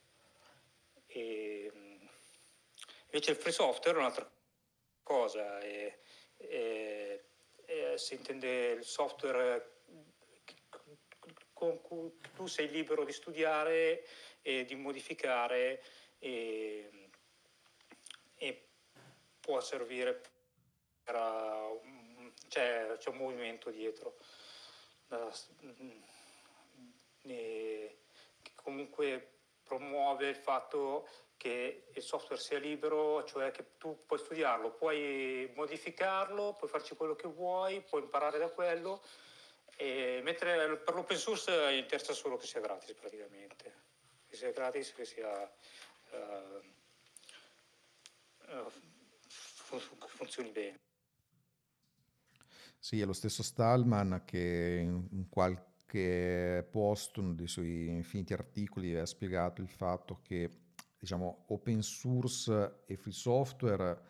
[1.06, 1.68] E,
[3.06, 4.37] invece il free software è un'altra
[5.08, 5.98] cosa, è,
[6.36, 7.24] è,
[7.64, 9.76] è, si intende il software
[11.54, 14.06] con cui tu sei libero di studiare
[14.42, 15.82] e di modificare
[16.18, 17.08] e,
[18.36, 18.68] e
[19.40, 20.20] può servire
[21.02, 21.16] per...
[22.48, 24.18] Cioè, c'è un movimento dietro.
[27.22, 34.72] Che comunque promuove il fatto che il software sia libero, cioè che tu puoi studiarlo,
[34.72, 39.02] puoi modificarlo, puoi farci quello che vuoi, puoi imparare da quello,
[39.78, 43.74] mentre per l'open source interessa solo che sia gratis praticamente,
[44.28, 45.50] che sia gratis, che sia...
[46.10, 46.60] Uh,
[48.54, 48.70] uh,
[50.06, 50.80] funzioni bene.
[52.78, 59.04] Sì, è lo stesso Stallman che in qualche post, uno dei suoi infiniti articoli, ha
[59.04, 60.48] spiegato il fatto che
[60.98, 64.00] diciamo, open source e free software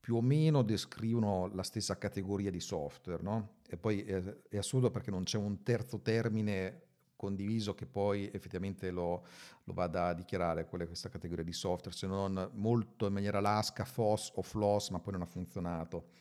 [0.00, 3.58] più o meno descrivono la stessa categoria di software, no?
[3.68, 6.88] E poi è, è assurdo perché non c'è un terzo termine
[7.20, 9.26] condiviso che poi effettivamente lo,
[9.64, 13.84] lo vada a dichiarare quella, questa categoria di software, se non molto in maniera lasca,
[13.84, 16.12] FOS o FLOS, ma poi non ha funzionato.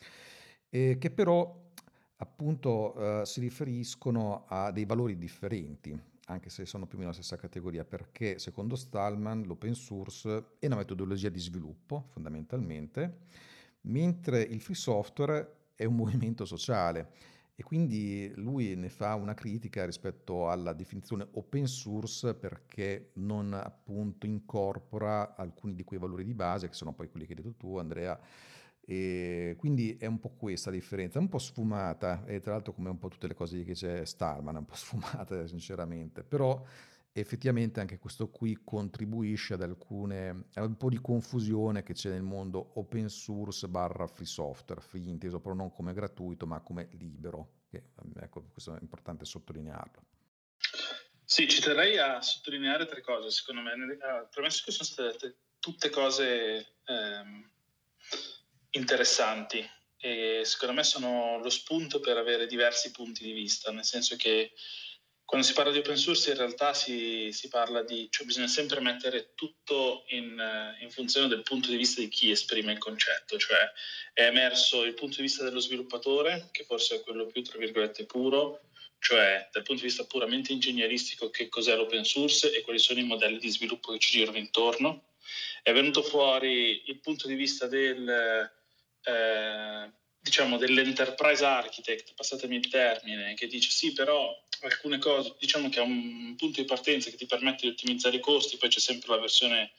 [0.69, 1.67] E che però
[2.17, 5.97] appunto eh, si riferiscono a dei valori differenti,
[6.29, 10.67] anche se sono più o meno la stessa categoria, perché secondo Stallman l'open source è
[10.67, 13.19] una metodologia di sviluppo fondamentalmente,
[13.81, 17.37] mentre il free software è un movimento sociale.
[17.55, 24.25] E quindi lui ne fa una critica rispetto alla definizione open source perché non appunto
[24.25, 27.75] incorpora alcuni di quei valori di base che sono poi quelli che hai detto tu
[27.75, 28.17] Andrea
[28.91, 32.89] e quindi è un po' questa la differenza, un po' sfumata, e tra l'altro come
[32.89, 36.65] un po' tutte le cose che c'è Starman, è un po' sfumata sinceramente, però
[37.11, 42.23] effettivamente anche questo qui contribuisce ad alcune, a un po' di confusione che c'è nel
[42.23, 47.65] mondo open source barra free software, free inteso però non come gratuito ma come libero,
[47.69, 47.89] che,
[48.21, 50.01] ecco, questo è importante sottolinearlo.
[51.23, 53.73] Sì, ci terrei a sottolineare tre cose, secondo me,
[54.31, 56.77] premesso che sono state tutte cose...
[56.85, 57.51] Ehm,
[58.71, 59.67] interessanti
[60.01, 64.53] e secondo me sono lo spunto per avere diversi punti di vista, nel senso che
[65.25, 68.79] quando si parla di open source in realtà si, si parla di, cioè bisogna sempre
[68.79, 70.41] mettere tutto in,
[70.79, 73.59] in, funzione del punto di vista di chi esprime il concetto, cioè
[74.13, 78.07] è emerso il punto di vista dello sviluppatore, che forse è quello più, tra virgolette,
[78.07, 78.61] puro,
[78.97, 83.03] cioè dal punto di vista puramente ingegneristico che cos'è l'open source e quali sono i
[83.03, 85.09] modelli di sviluppo che ci girano intorno.
[85.61, 88.51] È venuto fuori il punto di vista del
[89.03, 95.79] eh, diciamo, dell'enterprise architect, passatemi il termine, che dice sì, però alcune cose, diciamo che
[95.79, 99.09] ha un punto di partenza che ti permette di ottimizzare i costi, poi c'è sempre
[99.09, 99.71] la versione,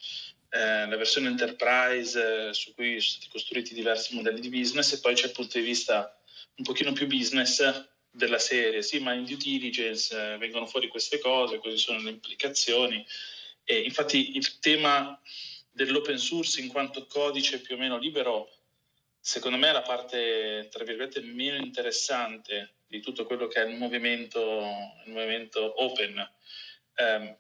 [0.51, 5.01] eh, la versione enterprise eh, su cui sono stati costruiti diversi modelli di business e
[5.01, 6.17] poi c'è il punto di vista
[6.57, 11.19] un pochino più business della serie, sì, ma in due diligence eh, vengono fuori queste
[11.19, 13.05] cose, quali sono le implicazioni.
[13.63, 15.21] E infatti il tema
[15.71, 18.51] dell'open source in quanto codice più o meno libero,
[19.21, 24.41] secondo me la parte, tra virgolette, meno interessante di tutto quello che è il movimento,
[25.05, 26.19] il movimento open.
[26.95, 27.39] Eh,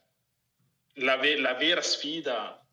[0.94, 2.64] la, ve- la vera sfida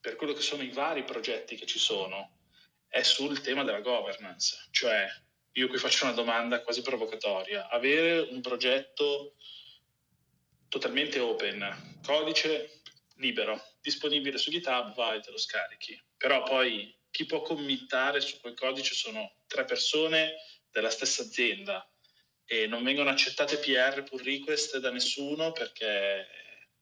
[0.00, 2.38] per quello che sono i vari progetti che ci sono
[2.88, 5.06] è sul tema della governance, cioè
[5.52, 9.36] io qui faccio una domanda quasi provocatoria, avere un progetto
[10.68, 12.80] totalmente open, codice
[13.16, 16.00] libero, disponibile su GitHub, vai, te lo scarichi.
[16.16, 20.34] Però poi chi può committare su quel codice sono tre persone
[20.70, 21.86] della stessa azienda
[22.44, 26.26] e non vengono accettate PR pull request da nessuno perché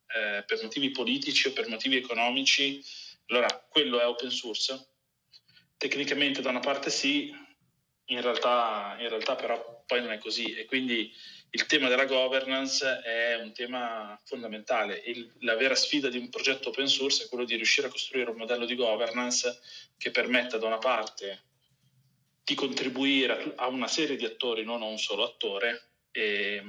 [0.07, 2.83] eh, per motivi politici o per motivi economici.
[3.27, 4.89] Allora, quello è open source?
[5.77, 7.35] Tecnicamente da una parte sì,
[8.07, 11.13] in realtà, in realtà però poi non è così e quindi
[11.53, 15.03] il tema della governance è un tema fondamentale.
[15.07, 18.31] Il, la vera sfida di un progetto open source è quello di riuscire a costruire
[18.31, 19.59] un modello di governance
[19.99, 21.43] che permetta da una parte
[22.45, 26.63] di contribuire a una serie di attori, non a un solo attore, e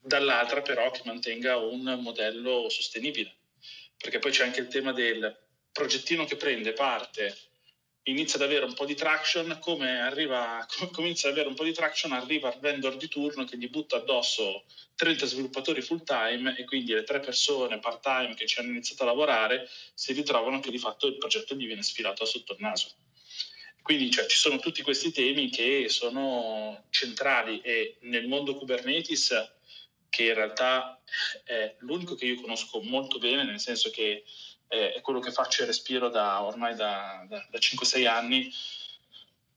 [0.00, 3.34] dall'altra però che mantenga un modello sostenibile.
[3.96, 5.34] Perché poi c'è anche il tema del
[5.72, 7.34] progettino che prende parte
[8.04, 11.72] inizia ad avere un po' di traction, come arriva, comincia ad avere un po' di
[11.72, 14.64] traction, arriva il vendor di turno che gli butta addosso
[14.96, 19.02] 30 sviluppatori full time e quindi le tre persone part time che ci hanno iniziato
[19.02, 22.94] a lavorare si ritrovano che di fatto il progetto gli viene sfilato sotto il naso.
[23.82, 29.52] Quindi cioè, ci sono tutti questi temi che sono centrali e nel mondo Kubernetes,
[30.08, 31.02] che in realtà
[31.44, 34.24] è l'unico che io conosco molto bene, nel senso che
[34.74, 38.52] è quello che faccio e respiro da ormai da, da, da 5-6 anni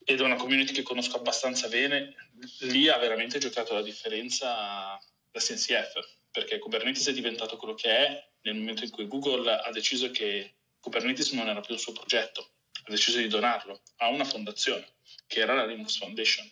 [0.09, 2.15] ed è una community che conosco abbastanza bene,
[2.59, 4.97] lì ha veramente giocato la differenza
[5.31, 9.69] la CNCF, perché Kubernetes è diventato quello che è nel momento in cui Google ha
[9.71, 12.51] deciso che Kubernetes non era più il suo progetto,
[12.83, 14.87] ha deciso di donarlo a una fondazione,
[15.27, 16.49] che era la Linux Foundation.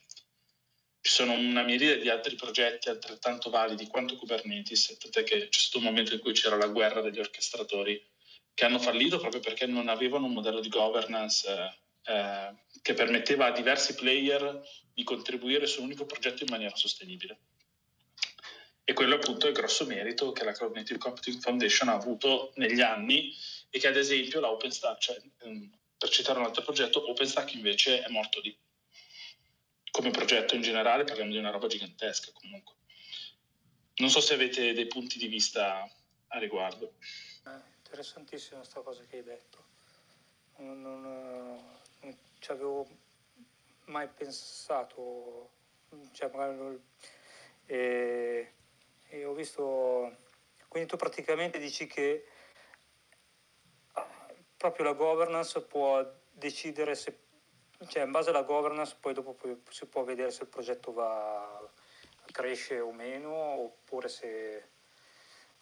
[0.99, 5.77] Ci sono una miriade di altri progetti altrettanto validi quanto Kubernetes, tant'è che c'è stato
[5.77, 8.03] un momento in cui c'era la guerra degli orchestratori
[8.55, 13.47] che hanno fallito proprio perché non avevano un modello di governance eh, eh, che permetteva
[13.47, 14.61] a diversi player
[14.93, 17.37] di contribuire su un unico progetto in maniera sostenibile.
[18.85, 22.53] E quello appunto è il grosso merito che la Cloud Native Computing Foundation ha avuto
[22.55, 23.35] negli anni
[23.69, 28.03] e che ad esempio la OpenStack, cioè, ehm, per citare un altro progetto, OpenStack invece
[28.03, 28.55] è morto lì.
[29.91, 32.75] Come progetto in generale parliamo di una roba gigantesca comunque.
[33.95, 35.89] Non so se avete dei punti di vista
[36.27, 36.93] a riguardo
[37.95, 39.63] interessantissima questa cosa che hai detto.
[40.57, 41.01] Non, non,
[42.01, 42.85] non ci avevo
[43.85, 45.51] mai pensato,
[46.11, 46.81] cioè magari,
[47.65, 48.53] e,
[49.07, 50.17] e ho visto,
[50.67, 52.27] quindi tu praticamente dici che
[54.57, 57.17] proprio la governance può decidere se,
[57.87, 59.37] cioè in base alla governance poi dopo
[59.69, 61.71] si può vedere se il progetto va,
[62.31, 64.73] cresce o meno oppure se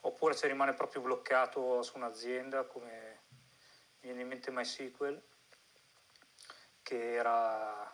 [0.06, 3.22] oppure se rimane proprio bloccato su un'azienda come
[4.00, 5.22] mi viene in mente MySQL
[6.82, 7.89] che era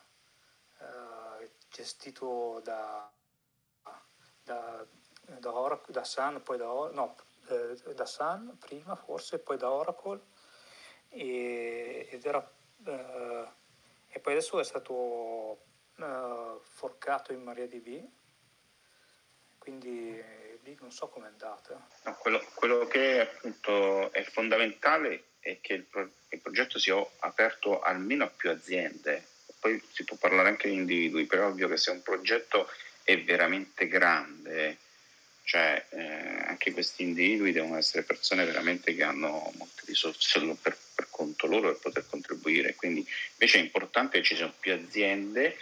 [0.80, 3.12] eh, gestito da,
[4.43, 4.86] da,
[5.24, 7.15] da, Oracle, da Sun, poi da, no,
[7.50, 10.22] eh, da Sun prima forse, poi da Oracle
[11.10, 12.52] e, ed era,
[12.86, 13.48] eh,
[14.08, 15.65] e poi adesso è stato
[15.98, 18.10] eh, forcato in MariaDB.
[19.60, 21.88] Quindi lì non so com'è andata.
[22.03, 27.82] No, quello, quello, che appunto è fondamentale è che il, pro, il, progetto sia aperto
[27.82, 29.25] almeno a più aziende,
[29.60, 32.69] poi si può parlare anche di individui, però è ovvio che se un progetto
[33.04, 34.77] è veramente grande,
[35.44, 41.08] cioè eh, anche questi individui devono essere persone veramente che hanno molte risorse per, per
[41.10, 45.58] conto loro per poter contribuire, quindi invece è importante che ci siano più aziende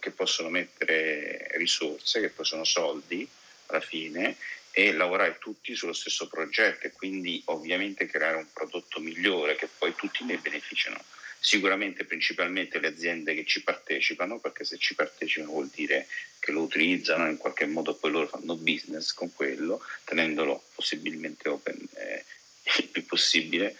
[0.00, 3.26] che possono mettere risorse, che possono soldi
[3.72, 4.36] alla fine
[4.70, 9.94] e lavorare tutti sullo stesso progetto e quindi ovviamente creare un prodotto migliore che poi
[9.94, 11.02] tutti ne beneficiano.
[11.38, 16.06] Sicuramente principalmente le aziende che ci partecipano, perché se ci partecipano vuol dire
[16.38, 21.76] che lo utilizzano in qualche modo poi loro fanno business con quello, tenendolo possibilmente open
[21.96, 22.24] eh,
[22.78, 23.76] il più possibile.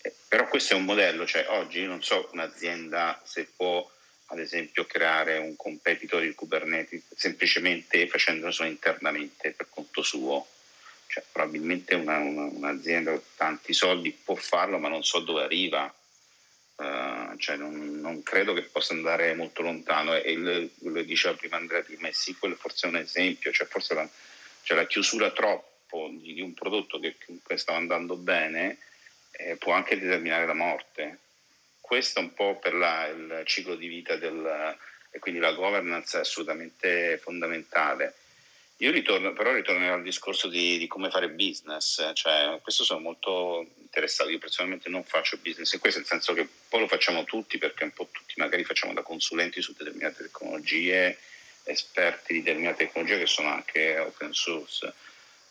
[0.00, 3.88] Eh, però questo è un modello, cioè oggi non so un'azienda se può
[4.26, 10.46] ad esempio creare un competitor di Kubernetes semplicemente facendolo internamente per conto suo.
[11.08, 15.92] Cioè, probabilmente una, una, un'azienda con tanti soldi può farlo, ma non so dove arriva.
[16.74, 20.14] Uh, cioè non, non, credo che possa andare molto lontano.
[20.14, 24.08] E quello che diceva prima Andrea di MySQL forse è un esempio, cioè forse la,
[24.62, 28.78] cioè la chiusura troppo di, di, un prodotto che comunque stava andando bene
[29.32, 31.18] eh, può anche determinare la morte
[31.80, 34.91] questo un po' per la, il ciclo di vita del, e
[35.22, 38.16] quindi la governance è assolutamente fondamentale.
[38.78, 43.64] Io ritorno, però ritornerò al discorso di, di, come fare business, cioè questo sono molto
[43.78, 47.56] interessato, io personalmente non faccio business in questo, nel senso che poi lo facciamo tutti
[47.58, 51.16] perché un po' tutti magari facciamo da consulenti su determinate tecnologie,
[51.62, 54.92] esperti di determinate tecnologie che sono anche open source.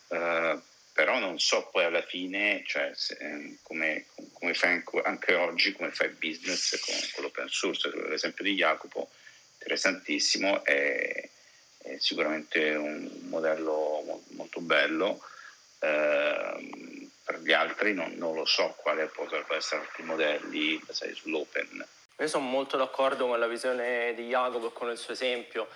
[0.08, 0.60] Uh,
[0.94, 5.92] però non so poi alla fine cioè, se, ehm, come, come, fai anche oggi, come
[5.92, 7.90] fai business con, con l'open source.
[8.10, 8.91] L'esempio di Jacopo,
[9.72, 11.30] interessantissimo, è,
[11.78, 15.22] è sicuramente un modello molto bello.
[15.80, 21.86] Eh, per gli altri non, non, lo so quale potrebbero essere altri modelli basati sull'open.
[22.18, 25.68] Io sono molto d'accordo con la visione di Jacopo e con il suo esempio.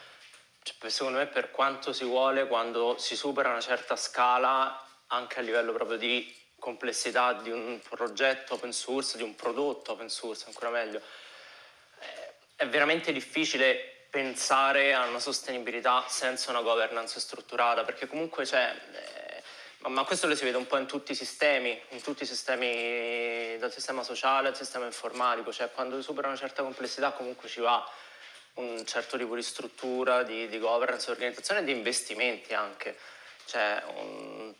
[0.61, 5.41] Cioè, secondo me per quanto si vuole, quando si supera una certa scala anche a
[5.43, 10.71] livello proprio di complessità di un progetto open source, di un prodotto open source, ancora
[10.71, 11.01] meglio.
[12.55, 19.89] È veramente difficile pensare a una sostenibilità senza una governance strutturata, perché comunque c'è, eh,
[19.89, 23.57] ma questo lo si vede un po' in tutti i sistemi, in tutti i sistemi,
[23.57, 27.85] dal sistema sociale al sistema informatico, cioè quando supera una certa complessità comunque ci va
[28.55, 32.97] un certo tipo di struttura, di, di governance, organizzazione e di investimenti anche.
[33.45, 34.53] Cioè, un,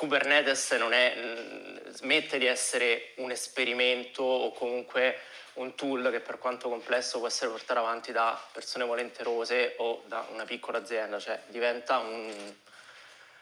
[0.00, 5.18] Kubernetes non è, mm, smette di essere un esperimento o comunque
[5.54, 10.26] un tool che per quanto complesso può essere portato avanti da persone volenterose o da
[10.32, 12.32] una piccola azienda, cioè diventa un,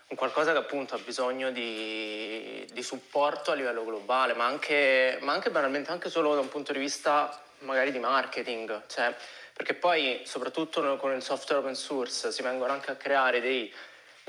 [0.08, 5.34] un qualcosa che appunto ha bisogno di, di supporto a livello globale, ma anche, ma
[5.34, 9.14] anche banalmente anche solo da un punto di vista magari di marketing, cioè,
[9.52, 13.72] perché poi soprattutto con il software open source si vengono anche a creare dei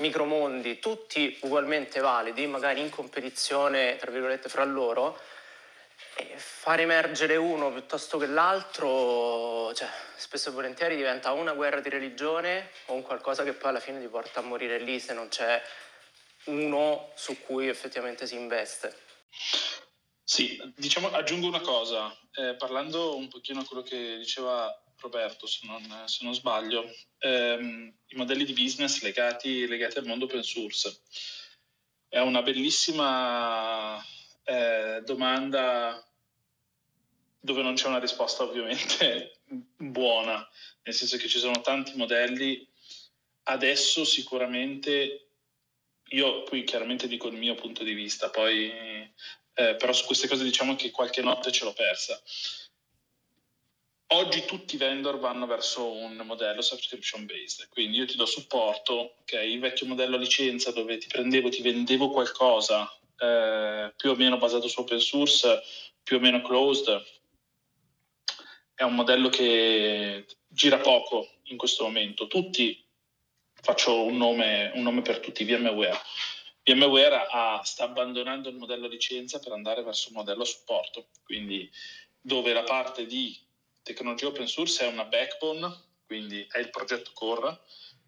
[0.00, 5.18] micromondi, tutti ugualmente validi, magari in competizione, tra virgolette, fra loro,
[6.16, 11.88] e far emergere uno piuttosto che l'altro, cioè, spesso e volentieri diventa una guerra di
[11.88, 15.28] religione o un qualcosa che poi alla fine ti porta a morire lì se non
[15.28, 15.62] c'è
[16.44, 18.96] uno su cui effettivamente si investe.
[20.24, 25.66] Sì, diciamo, aggiungo una cosa, eh, parlando un pochino a quello che diceva Roberto, se
[25.66, 26.84] non, se non sbaglio,
[27.18, 31.00] ehm, i modelli di business legati, legati, al mondo open source.
[32.08, 34.02] È una bellissima
[34.44, 36.04] eh, domanda
[37.40, 39.40] dove non c'è una risposta ovviamente
[39.76, 40.46] buona,
[40.82, 42.68] nel senso che ci sono tanti modelli.
[43.44, 45.28] Adesso sicuramente,
[46.10, 48.70] io qui chiaramente dico il mio punto di vista, poi
[49.54, 52.20] eh, però su queste cose diciamo che qualche notte ce l'ho persa.
[54.12, 59.14] Oggi tutti i vendor vanno verso un modello subscription based, quindi io ti do supporto,
[59.20, 64.16] ok, il vecchio modello a licenza dove ti prendevo, ti vendevo qualcosa eh, più o
[64.16, 65.62] meno basato su open source,
[66.02, 67.00] più o meno closed,
[68.74, 72.26] è un modello che gira poco in questo momento.
[72.26, 72.84] Tutti,
[73.62, 76.00] faccio un nome, un nome per tutti, VMware.
[76.64, 81.10] VMware ha, sta abbandonando il modello a licenza per andare verso un modello a supporto,
[81.22, 81.70] quindi
[82.20, 83.48] dove la parte di
[83.92, 87.60] tecnologia open source è una backbone, quindi è il progetto core,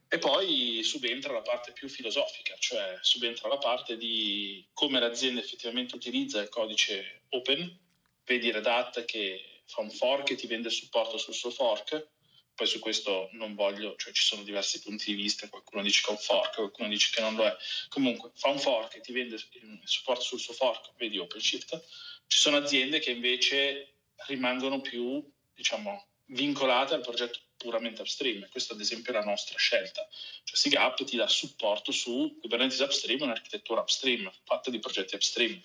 [0.08, 5.96] e poi subentra la parte più filosofica, cioè subentra la parte di come l'azienda effettivamente
[5.96, 7.78] utilizza il codice open,
[8.24, 12.10] vedi Red Hat che fa un fork e ti vende supporto sul suo fork,
[12.54, 16.08] poi su questo non voglio, cioè ci sono diversi punti di vista, qualcuno dice che
[16.08, 17.56] è un fork, qualcuno dice che non lo è,
[17.88, 19.38] comunque fa un fork e ti vende
[19.84, 21.82] supporto sul suo fork, vedi OpenShift,
[22.26, 23.94] ci sono aziende che invece
[24.26, 28.48] rimangono più diciamo, vincolate al progetto puramente upstream.
[28.48, 30.06] Questa ad esempio è la nostra scelta.
[30.44, 35.60] Cioè SIGAP ti dà supporto su Kubernetes Upstream, un'architettura upstream, fatta di progetti upstream.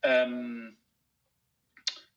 [0.00, 0.74] Um,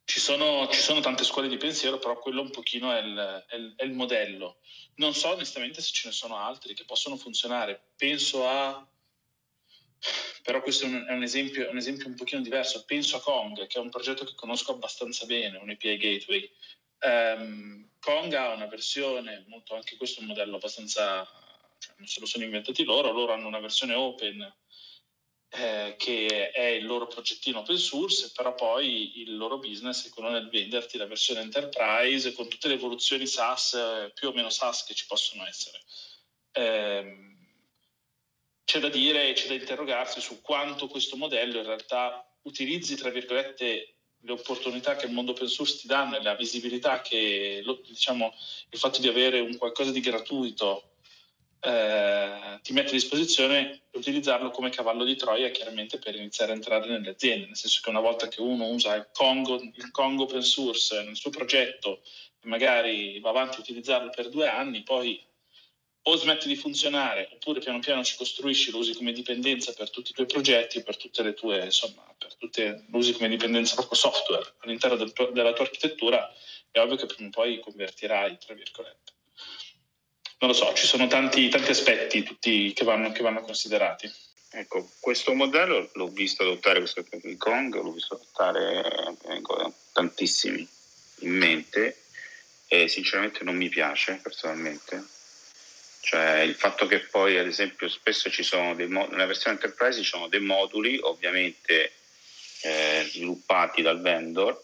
[0.06, 3.56] ci, sono, ci, sono, tante scuole di pensiero, però quello un pochino è il, è,
[3.56, 4.60] il, è il, modello.
[4.96, 7.92] Non so onestamente se ce ne sono altri che possono funzionare.
[7.98, 8.88] Penso a...
[10.44, 12.84] Però questo è un, è un, esempio, un esempio un pochino diverso.
[12.86, 16.50] Penso a Kong, che è un progetto che conosco abbastanza bene, un API Gateway,
[17.04, 21.26] Um, Kong ha una versione, molto, anche questo è un modello abbastanza,
[21.80, 24.56] cioè non se lo sono inventati loro, loro hanno una versione open
[25.56, 30.30] eh, che è il loro progettino open source, però poi il loro business è quello
[30.30, 34.94] nel venderti la versione enterprise con tutte le evoluzioni SaaS, più o meno SaaS che
[34.94, 35.80] ci possono essere.
[36.52, 37.32] Eh,
[38.66, 43.93] c'è da dire c'è da interrogarsi su quanto questo modello in realtà utilizzi, tra virgolette,
[44.26, 48.34] le opportunità che il mondo open source ti dà la visibilità che diciamo,
[48.70, 50.92] il fatto di avere un qualcosa di gratuito
[51.60, 56.88] eh, ti mette a disposizione utilizzarlo come cavallo di Troia chiaramente per iniziare a entrare
[56.88, 60.42] nelle aziende, nel senso che una volta che uno usa il Congo, il Congo open
[60.42, 62.02] source nel suo progetto
[62.44, 65.26] magari va avanti a utilizzarlo per due anni, poi
[66.06, 70.12] o smette di funzionare oppure piano piano ci costruisci, lo usi come dipendenza per tutti
[70.12, 73.96] i tuoi progetti per tutte le tue, insomma, per tutte, lo usi come dipendenza proprio
[73.96, 76.34] software all'interno del, della tua architettura,
[76.72, 79.12] è ovvio che prima o poi convertirai, tra virgolette
[80.44, 84.12] non lo so, ci sono tanti, tanti aspetti tutti che vanno, che vanno, considerati.
[84.52, 90.68] Ecco, questo modello l'ho visto adottare, questo King Kong, l'ho visto adottare ecco, tantissimi
[91.20, 92.04] in mente
[92.68, 95.02] e sinceramente non mi piace personalmente.
[96.06, 100.02] Cioè il fatto che poi ad esempio spesso ci sono dei moduli, nella versione enterprise
[100.02, 101.94] ci sono dei moduli ovviamente
[102.62, 104.62] eh, sviluppati dal vendor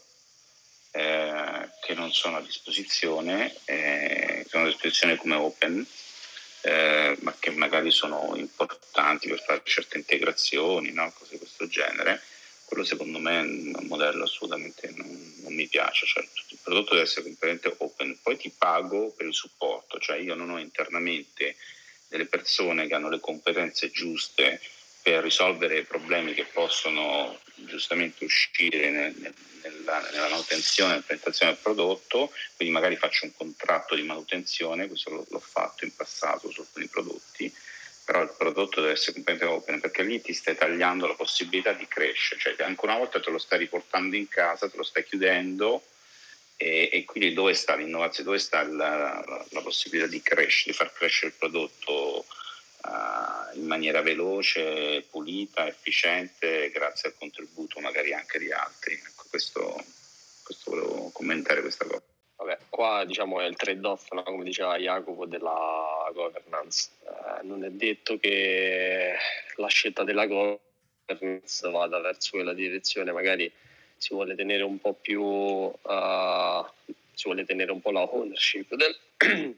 [0.92, 5.86] eh, che non sono a disposizione, eh, sono a disposizione come open,
[6.62, 11.10] eh, ma che magari sono importanti per fare certe integrazioni, no?
[11.18, 12.22] cose di questo genere.
[12.70, 17.08] Quello secondo me è un modello assolutamente non, non mi piace, cioè il prodotto deve
[17.08, 21.56] essere completamente open, poi ti pago per il supporto, cioè io non ho internamente
[22.08, 24.62] delle persone che hanno le competenze giuste
[25.02, 29.16] per risolvere problemi che possono giustamente uscire nel,
[29.64, 35.10] nella, nella, manutenzione, nella presentazione del prodotto, quindi magari faccio un contratto di manutenzione, questo
[35.10, 37.52] l'ho, l'ho fatto in passato su alcuni prodotti,
[38.10, 41.88] però il prodotto deve essere completamente open perché lì ti stai tagliando la possibilità di
[41.88, 45.84] crescere, cioè ancora una volta te lo stai riportando in casa, te lo stai chiudendo
[46.58, 50.78] e, e quindi dove sta l'innovazione, dove sta la, la, la possibilità di crescere, di
[50.78, 52.26] far crescere il prodotto
[52.82, 58.94] uh, in maniera veloce, pulita, efficiente, grazie al contributo magari anche di altri.
[58.94, 59.86] Ecco, questo,
[60.42, 62.02] questo volevo commentare questa cosa.
[62.40, 64.24] Vabbè, qua diciamo è il trade-off, no?
[64.24, 66.90] come diceva Jacopo, della governance.
[67.04, 69.14] Eh, non è detto che
[69.56, 73.52] la scelta della governance vada verso quella direzione, magari
[73.98, 76.66] si vuole tenere un po' più, uh,
[77.14, 78.98] si vuole tenere un po' la ownership del,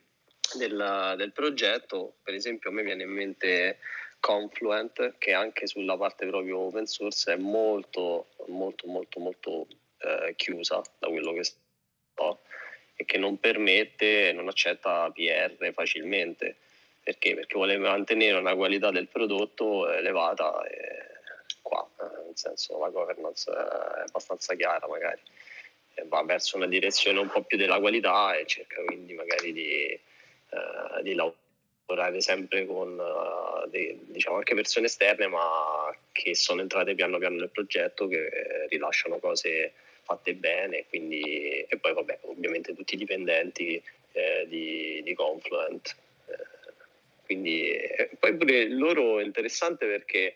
[0.57, 2.15] del, del, progetto.
[2.23, 3.77] Per esempio a me viene in mente
[4.19, 9.67] Confluent che anche sulla parte proprio open source è molto molto molto molto
[9.99, 12.39] eh, chiusa da quello che so
[13.01, 16.57] e che non permette, non accetta PR facilmente.
[17.03, 17.33] Perché?
[17.33, 21.09] Perché vuole mantenere una qualità del prodotto elevata e
[21.63, 25.19] qua, eh, nel senso la governance è abbastanza chiara magari,
[26.05, 29.99] va verso una direzione un po' più della qualità e cerca quindi magari di
[30.53, 36.93] eh, di lavorare sempre con uh, dei, diciamo anche persone esterne ma che sono entrate
[36.93, 39.73] piano piano nel progetto che rilasciano cose
[40.11, 43.81] fatte bene quindi, e poi vabbè ovviamente tutti i dipendenti
[44.11, 45.95] eh, di, di, Confluent
[46.27, 46.73] eh,
[47.25, 47.77] quindi
[48.19, 50.33] poi pure loro è interessante perché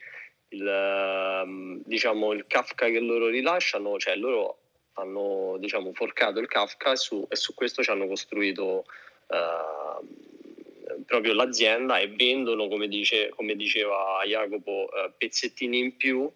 [0.49, 4.59] il, ehm, diciamo, il Kafka che loro rilasciano cioè loro
[4.93, 8.85] hanno diciamo forcato il Kafka su, e su questo ci hanno costruito
[9.27, 16.31] uh, proprio l'azienda e vendono, come, dice, come diceva Jacopo, uh, pezzettini in più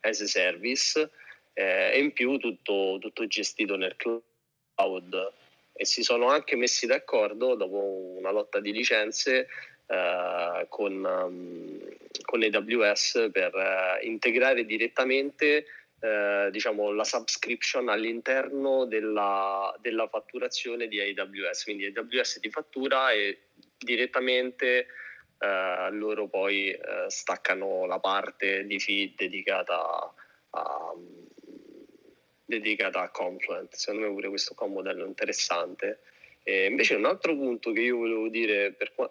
[0.00, 1.10] as a service
[1.52, 5.32] eh, e in più tutto, tutto gestito nel cloud.
[5.74, 9.48] E si sono anche messi d'accordo dopo una lotta di licenze
[9.86, 11.80] uh, con, um,
[12.24, 15.64] con AWS per uh, integrare direttamente
[16.04, 23.42] eh, diciamo, la subscription all'interno della, della, fatturazione di AWS, quindi AWS ti fattura e
[23.78, 24.86] direttamente
[25.38, 30.12] eh, loro poi eh, staccano la parte di feed dedicata
[30.50, 30.92] a,
[32.58, 33.74] dedicata a Confluent.
[33.74, 36.00] Secondo me pure questo qua è un modello interessante.
[36.42, 39.10] E invece un altro punto che io volevo dire per qua,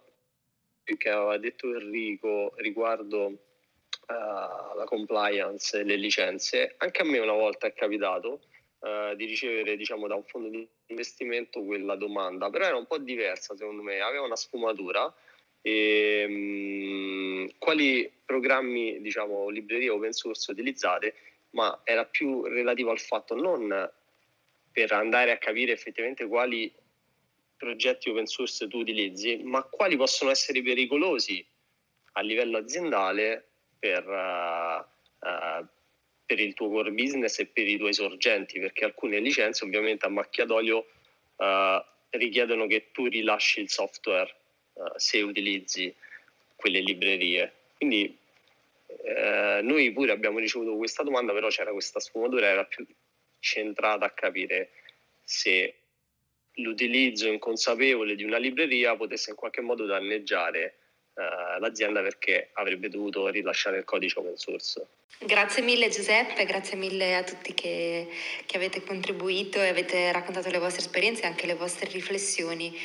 [0.83, 7.33] che aveva detto Enrico riguardo uh, la compliance e le licenze, anche a me una
[7.33, 8.41] volta è capitato
[8.79, 12.97] uh, di ricevere diciamo, da un fondo di investimento quella domanda, però era un po'
[12.97, 15.13] diversa secondo me, aveva una sfumatura.
[15.63, 21.13] E, um, quali programmi, diciamo, librerie open source utilizzate,
[21.51, 23.91] ma era più relativo al fatto non
[24.71, 26.71] per andare a capire effettivamente quali
[27.57, 31.45] progetti open source tu utilizzi, ma quali possono essere pericolosi
[32.13, 34.79] a livello aziendale per, uh,
[35.27, 35.65] uh,
[36.25, 40.09] per, il tuo core business e per i tuoi sorgenti, perché alcune licenze ovviamente a
[40.09, 40.87] macchia d'olio
[41.35, 44.35] uh, richiedono che tu rilasci il software
[44.95, 45.93] se utilizzi
[46.55, 47.53] quelle librerie.
[47.77, 48.17] Quindi
[49.61, 52.85] noi pure abbiamo ricevuto questa domanda, però c'era questa sfumatura, era più
[53.39, 54.71] centrata a capire
[55.23, 55.75] se
[56.55, 60.75] l'utilizzo inconsapevole di una libreria potesse in qualche modo danneggiare
[61.13, 64.85] uh, l'azienda perché avrebbe dovuto rilasciare il codice open source.
[65.19, 68.07] Grazie mille Giuseppe, grazie mille a tutti che,
[68.45, 72.75] che avete contribuito e avete raccontato le vostre esperienze e anche le vostre riflessioni.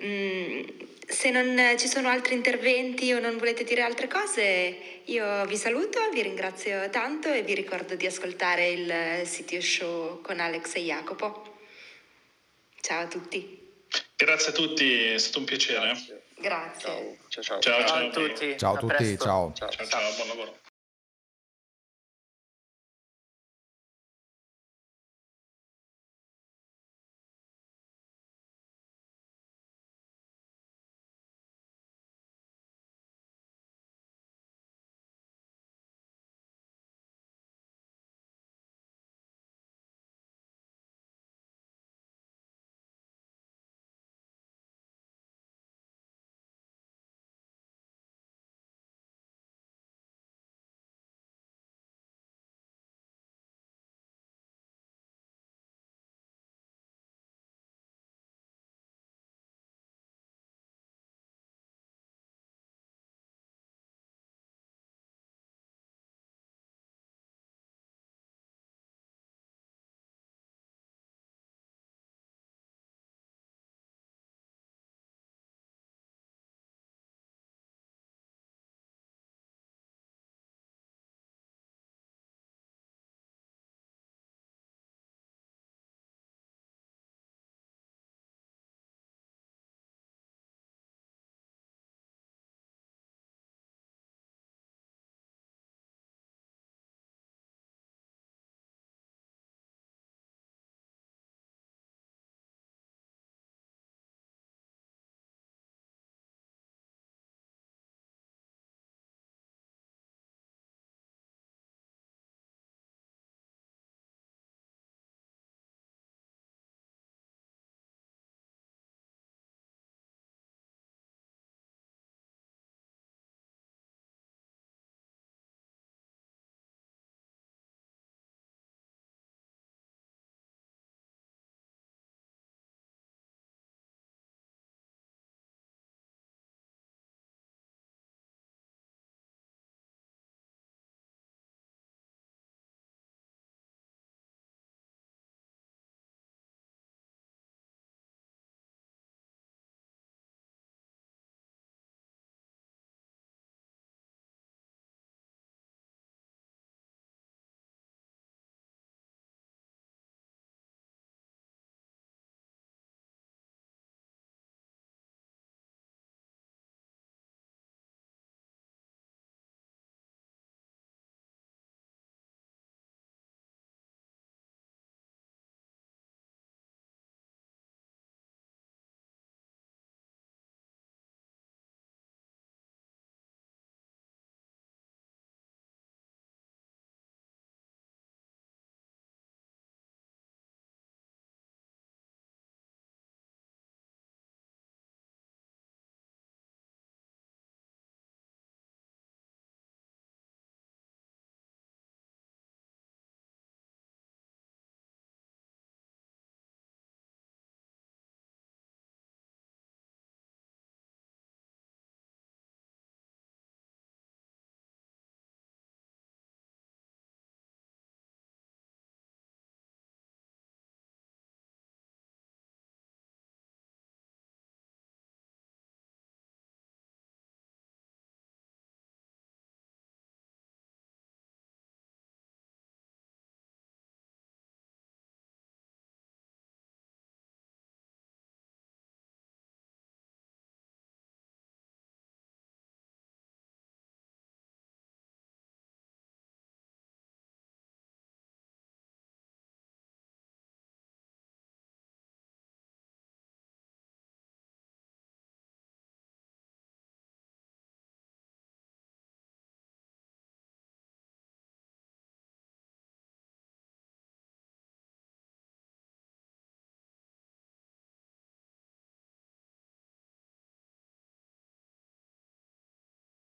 [0.00, 0.62] Mm,
[1.06, 6.00] se non ci sono altri interventi o non volete dire altre cose, io vi saluto,
[6.12, 11.56] vi ringrazio tanto e vi ricordo di ascoltare il CTO Show con Alex e Jacopo.
[12.80, 13.62] Ciao a tutti.
[14.16, 16.22] Grazie a tutti, è stato un piacere.
[16.36, 17.18] Grazie.
[17.28, 17.60] Ciao, ciao, ciao.
[17.60, 18.58] ciao, ciao, ciao a tutti.
[18.58, 19.52] Ciao a tutti, ciao.
[19.54, 20.58] Ciao, ciao, buon lavoro.